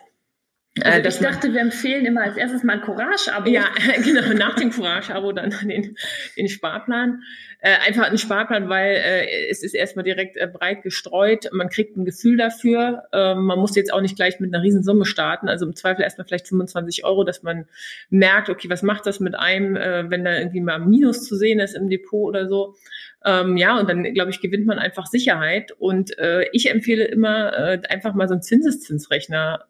Also 0.81 0.99
äh, 0.99 1.07
ich 1.07 1.19
dachte, 1.19 1.53
wir 1.53 1.61
empfehlen 1.61 2.05
immer 2.05 2.23
als 2.23 2.35
erstes 2.35 2.63
mal 2.63 2.73
ein 2.73 2.81
Courage-Abo. 2.81 3.49
Ja, 3.49 3.65
genau, 4.03 4.33
nach 4.33 4.55
dem 4.55 4.71
Courage-Abo 4.71 5.31
dann 5.31 5.51
den, 5.67 5.95
den 6.37 6.49
Sparplan. 6.49 7.23
Äh, 7.59 7.77
einfach 7.87 8.11
ein 8.11 8.17
Sparplan, 8.17 8.67
weil 8.67 8.95
äh, 8.95 9.49
es 9.49 9.63
ist 9.63 9.73
erstmal 9.73 10.03
direkt 10.03 10.35
äh, 10.35 10.47
breit 10.47 10.83
gestreut. 10.83 11.47
Man 11.53 11.69
kriegt 11.69 11.95
ein 11.95 12.03
Gefühl 12.03 12.35
dafür. 12.35 13.03
Ähm, 13.13 13.45
man 13.45 13.57
muss 13.57 13.75
jetzt 13.77 13.93
auch 13.93 14.01
nicht 14.01 14.17
gleich 14.17 14.41
mit 14.41 14.53
einer 14.53 14.63
Riesensumme 14.63 15.05
starten. 15.05 15.47
Also 15.47 15.65
im 15.65 15.75
Zweifel 15.75 16.03
erstmal 16.03 16.27
vielleicht 16.27 16.49
25 16.49 17.05
Euro, 17.05 17.23
dass 17.23 17.41
man 17.41 17.67
merkt, 18.09 18.49
okay, 18.49 18.69
was 18.69 18.83
macht 18.83 19.05
das 19.05 19.21
mit 19.21 19.33
einem, 19.33 19.77
äh, 19.77 20.09
wenn 20.09 20.25
da 20.25 20.37
irgendwie 20.37 20.61
mal 20.61 20.79
Minus 20.79 21.25
zu 21.25 21.37
sehen 21.37 21.61
ist 21.61 21.75
im 21.75 21.89
Depot 21.89 22.27
oder 22.27 22.49
so. 22.49 22.75
Ähm, 23.23 23.55
ja, 23.55 23.79
und 23.79 23.89
dann, 23.89 24.03
glaube 24.13 24.29
ich, 24.29 24.41
gewinnt 24.41 24.65
man 24.65 24.77
einfach 24.77 25.05
Sicherheit. 25.05 25.71
Und 25.71 26.19
äh, 26.19 26.49
ich 26.51 26.69
empfehle 26.69 27.05
immer, 27.05 27.79
einfach 27.89 28.13
mal 28.13 28.27
so 28.27 28.33
einen 28.33 28.43
Zinseszinsrechner 28.43 29.65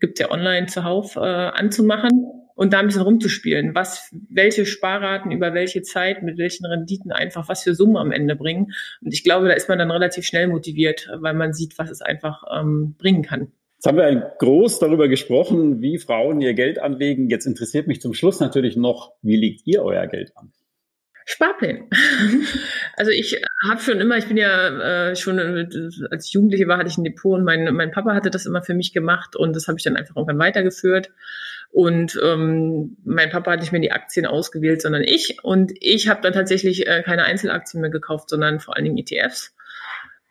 gibt 0.00 0.18
ja 0.18 0.30
online 0.30 0.66
zuhauf 0.66 1.16
äh, 1.16 1.20
anzumachen 1.20 2.26
und 2.54 2.72
da 2.72 2.80
ein 2.80 2.86
bisschen 2.86 3.02
rumzuspielen, 3.02 3.74
was, 3.74 4.10
welche 4.28 4.66
Sparraten 4.66 5.30
über 5.30 5.54
welche 5.54 5.82
Zeit, 5.82 6.24
mit 6.24 6.38
welchen 6.38 6.66
Renditen 6.66 7.12
einfach 7.12 7.48
was 7.48 7.62
für 7.62 7.74
Summen 7.74 7.96
am 7.96 8.10
Ende 8.10 8.34
bringen. 8.34 8.72
Und 9.00 9.14
ich 9.14 9.22
glaube, 9.22 9.46
da 9.46 9.54
ist 9.54 9.68
man 9.68 9.78
dann 9.78 9.92
relativ 9.92 10.24
schnell 10.26 10.48
motiviert, 10.48 11.08
weil 11.20 11.34
man 11.34 11.52
sieht, 11.52 11.78
was 11.78 11.88
es 11.88 12.02
einfach 12.02 12.42
ähm, 12.52 12.96
bringen 12.98 13.22
kann. 13.22 13.52
Jetzt 13.76 13.86
haben 13.86 13.96
wir 13.96 14.34
groß 14.38 14.80
darüber 14.80 15.06
gesprochen, 15.06 15.80
wie 15.80 15.98
Frauen 15.98 16.40
ihr 16.40 16.54
Geld 16.54 16.80
anlegen. 16.80 17.30
Jetzt 17.30 17.46
interessiert 17.46 17.86
mich 17.86 18.00
zum 18.00 18.12
Schluss 18.12 18.40
natürlich 18.40 18.76
noch, 18.76 19.12
wie 19.22 19.36
legt 19.36 19.64
ihr 19.66 19.84
euer 19.84 20.08
Geld 20.08 20.32
an? 20.34 20.50
Sparpläne. 21.28 21.86
Also 22.96 23.12
ich 23.12 23.40
habe 23.62 23.80
schon 23.80 24.00
immer, 24.00 24.16
ich 24.16 24.26
bin 24.26 24.38
ja 24.38 25.10
äh, 25.10 25.14
schon 25.14 25.38
äh, 25.38 25.68
als 26.10 26.32
Jugendliche 26.32 26.66
war, 26.66 26.78
hatte 26.78 26.88
ich 26.88 26.98
ein 26.98 27.04
Depot 27.04 27.38
und 27.38 27.44
mein, 27.44 27.72
mein 27.74 27.92
Papa 27.92 28.14
hatte 28.14 28.30
das 28.30 28.46
immer 28.46 28.62
für 28.62 28.74
mich 28.74 28.92
gemacht 28.92 29.36
und 29.36 29.54
das 29.54 29.68
habe 29.68 29.78
ich 29.78 29.84
dann 29.84 29.96
einfach 29.96 30.16
irgendwann 30.16 30.38
weitergeführt. 30.38 31.10
Und 31.70 32.18
ähm, 32.24 32.96
mein 33.04 33.30
Papa 33.30 33.52
hat 33.52 33.60
nicht 33.60 33.72
mehr 33.72 33.80
die 33.80 33.92
Aktien 33.92 34.24
ausgewählt, 34.24 34.80
sondern 34.80 35.04
ich. 35.04 35.36
Und 35.42 35.72
ich 35.80 36.08
habe 36.08 36.22
dann 36.22 36.32
tatsächlich 36.32 36.88
äh, 36.88 37.02
keine 37.04 37.24
Einzelaktien 37.24 37.82
mehr 37.82 37.90
gekauft, 37.90 38.30
sondern 38.30 38.58
vor 38.58 38.74
allen 38.74 38.86
Dingen 38.86 38.98
ETFs. 38.98 39.54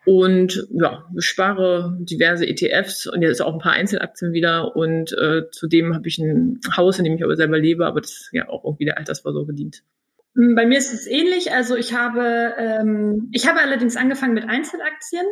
Und 0.03 0.67
ja, 0.71 1.05
ich 1.15 1.25
spare 1.25 1.95
diverse 1.99 2.47
ETFs 2.47 3.05
und 3.05 3.21
jetzt 3.21 3.41
auch 3.41 3.53
ein 3.53 3.59
paar 3.59 3.73
Einzelaktien 3.73 4.33
wieder. 4.33 4.75
Und 4.75 5.13
äh, 5.13 5.43
zudem 5.51 5.93
habe 5.93 6.07
ich 6.07 6.17
ein 6.17 6.59
Haus, 6.75 6.97
in 6.97 7.05
dem 7.05 7.15
ich 7.15 7.23
aber 7.23 7.35
selber 7.35 7.59
lebe, 7.59 7.85
aber 7.85 8.01
das 8.01 8.29
ja 8.31 8.49
auch 8.49 8.65
irgendwie 8.65 8.85
der 8.85 8.97
Altersvorsorge 8.97 9.53
dient. 9.53 9.83
Hm, 10.37 10.55
bei 10.55 10.65
mir 10.65 10.77
ist 10.77 10.93
es 10.93 11.07
ähnlich. 11.07 11.51
Also 11.51 11.75
ich 11.75 11.93
habe, 11.93 12.53
ähm, 12.57 13.29
ich 13.33 13.47
habe 13.47 13.59
allerdings 13.59 13.97
angefangen 13.97 14.35
mit 14.35 14.47
Einzelaktien 14.47 15.25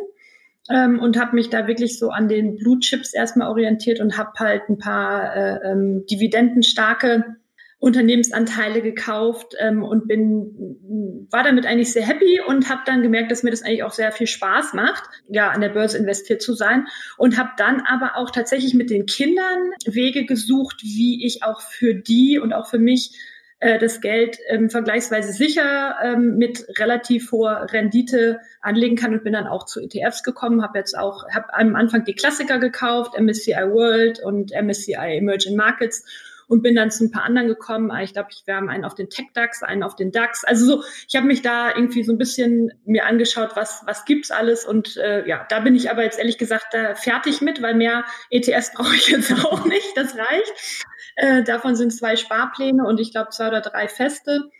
ähm, 0.68 0.98
und 0.98 1.18
habe 1.18 1.36
mich 1.36 1.48
da 1.48 1.66
wirklich 1.66 1.98
so 1.98 2.10
an 2.10 2.28
den 2.28 2.56
Blue 2.56 2.80
Chips 2.80 3.14
erstmal 3.14 3.48
orientiert 3.48 4.00
und 4.00 4.18
habe 4.18 4.32
halt 4.38 4.68
ein 4.68 4.78
paar 4.78 5.34
äh, 5.34 5.70
ähm, 5.70 6.04
dividendenstarke 6.10 7.36
Unternehmensanteile 7.78 8.80
gekauft 8.80 9.54
ähm, 9.60 9.84
und 9.84 10.08
bin 10.08 11.26
war 11.30 11.44
damit 11.44 11.66
eigentlich 11.66 11.92
sehr 11.92 12.06
happy 12.06 12.40
und 12.40 12.70
habe 12.70 12.80
dann 12.86 13.02
gemerkt, 13.02 13.30
dass 13.30 13.42
mir 13.42 13.50
das 13.50 13.62
eigentlich 13.62 13.82
auch 13.82 13.92
sehr 13.92 14.12
viel 14.12 14.26
Spaß 14.26 14.72
macht, 14.72 15.04
ja 15.28 15.50
an 15.50 15.60
der 15.60 15.68
Börse 15.68 15.98
investiert 15.98 16.40
zu 16.40 16.54
sein 16.54 16.86
und 17.18 17.36
habe 17.36 17.50
dann 17.58 17.82
aber 17.82 18.16
auch 18.16 18.30
tatsächlich 18.30 18.72
mit 18.72 18.88
den 18.88 19.04
Kindern 19.04 19.70
Wege 19.84 20.24
gesucht, 20.24 20.82
wie 20.82 21.26
ich 21.26 21.42
auch 21.42 21.60
für 21.60 21.94
die 21.94 22.38
und 22.38 22.54
auch 22.54 22.66
für 22.66 22.78
mich 22.78 23.12
äh, 23.58 23.78
das 23.78 24.00
Geld 24.00 24.38
ähm, 24.48 24.68
vergleichsweise 24.68 25.32
sicher 25.32 25.96
ähm, 26.02 26.36
mit 26.36 26.66
relativ 26.78 27.32
hoher 27.32 27.66
Rendite 27.72 28.40
anlegen 28.60 28.96
kann 28.96 29.14
und 29.14 29.24
bin 29.24 29.32
dann 29.32 29.46
auch 29.46 29.64
zu 29.64 29.80
ETFs 29.80 30.22
gekommen, 30.22 30.62
habe 30.62 30.78
jetzt 30.78 30.96
auch 30.96 31.28
habe 31.30 31.54
am 31.54 31.74
Anfang 31.74 32.04
die 32.04 32.14
Klassiker 32.14 32.58
gekauft, 32.58 33.18
MSCI 33.18 33.54
World 33.70 34.20
und 34.22 34.52
MSCI 34.52 35.16
Emerging 35.18 35.56
Markets 35.56 36.04
und 36.48 36.62
bin 36.62 36.76
dann 36.76 36.90
zu 36.90 37.04
ein 37.04 37.10
paar 37.10 37.24
anderen 37.24 37.48
gekommen. 37.48 37.90
Ah, 37.90 38.02
ich 38.02 38.12
glaube, 38.12 38.28
wir 38.44 38.54
haben 38.54 38.68
einen 38.68 38.84
auf 38.84 38.94
den 38.94 39.10
Tech 39.10 39.26
DAX, 39.34 39.62
einen 39.62 39.82
auf 39.82 39.96
den 39.96 40.12
DAX. 40.12 40.44
Also 40.44 40.64
so, 40.64 40.84
ich 41.08 41.16
habe 41.16 41.26
mich 41.26 41.42
da 41.42 41.74
irgendwie 41.74 42.04
so 42.04 42.12
ein 42.12 42.18
bisschen 42.18 42.72
mir 42.84 43.06
angeschaut, 43.06 43.50
was 43.54 43.82
was 43.86 44.04
gibt's 44.04 44.30
alles 44.30 44.64
und 44.64 44.96
äh, 44.96 45.26
ja, 45.28 45.46
da 45.48 45.60
bin 45.60 45.74
ich 45.74 45.90
aber 45.90 46.02
jetzt 46.02 46.18
ehrlich 46.18 46.38
gesagt 46.38 46.66
da 46.72 46.94
fertig 46.94 47.40
mit, 47.40 47.62
weil 47.62 47.74
mehr 47.74 48.04
ETFs 48.30 48.72
brauche 48.74 48.94
ich 48.94 49.08
jetzt 49.08 49.32
auch 49.32 49.64
nicht. 49.64 49.96
Das 49.96 50.16
reicht. 50.16 50.86
Äh, 51.16 51.42
davon 51.44 51.76
sind 51.76 51.92
zwei 51.92 52.16
Sparpläne 52.16 52.84
und 52.86 53.00
ich 53.00 53.12
glaube 53.12 53.30
zwei 53.30 53.48
oder 53.48 53.60
drei 53.60 53.88
feste. 53.88 54.50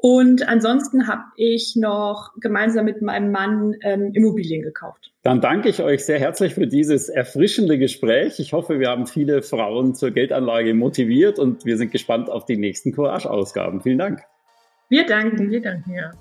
Und 0.00 0.46
ansonsten 0.46 1.08
habe 1.08 1.24
ich 1.36 1.74
noch 1.76 2.30
gemeinsam 2.40 2.84
mit 2.84 3.02
meinem 3.02 3.32
Mann 3.32 3.74
ähm, 3.82 4.12
Immobilien 4.14 4.62
gekauft. 4.62 5.07
Dann 5.24 5.40
danke 5.40 5.68
ich 5.68 5.82
euch 5.82 6.04
sehr 6.04 6.20
herzlich 6.20 6.54
für 6.54 6.68
dieses 6.68 7.08
erfrischende 7.08 7.76
Gespräch. 7.76 8.38
Ich 8.38 8.52
hoffe, 8.52 8.78
wir 8.78 8.88
haben 8.88 9.08
viele 9.08 9.42
Frauen 9.42 9.96
zur 9.96 10.12
Geldanlage 10.12 10.74
motiviert 10.74 11.40
und 11.40 11.64
wir 11.64 11.76
sind 11.76 11.90
gespannt 11.90 12.30
auf 12.30 12.44
die 12.44 12.56
nächsten 12.56 12.92
Courage-Ausgaben. 12.92 13.80
Vielen 13.80 13.98
Dank. 13.98 14.20
Wir 14.88 15.06
danken, 15.06 15.50
wir 15.50 15.60
danken, 15.60 15.92
ja. 15.92 16.12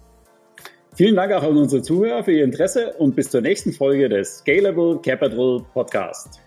Vielen 0.95 1.15
Dank 1.15 1.31
auch 1.31 1.43
an 1.43 1.57
unsere 1.57 1.83
Zuhörer 1.83 2.23
für 2.23 2.31
Ihr 2.31 2.43
Interesse 2.43 2.93
und 2.93 3.15
bis 3.15 3.29
zur 3.29 3.41
nächsten 3.41 3.71
Folge 3.71 4.09
des 4.09 4.39
Scalable 4.39 4.99
Capital 5.03 5.63
Podcast. 5.73 6.41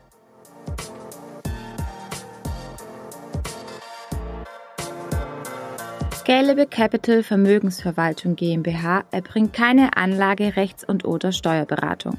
Scalable 6.16 6.66
Capital 6.66 7.22
Vermögensverwaltung 7.22 8.34
GmbH 8.34 9.04
erbringt 9.12 9.52
keine 9.52 9.96
Anlage-, 9.96 10.56
Rechts- 10.56 10.84
und 10.84 11.04
oder 11.04 11.30
Steuerberatung. 11.30 12.18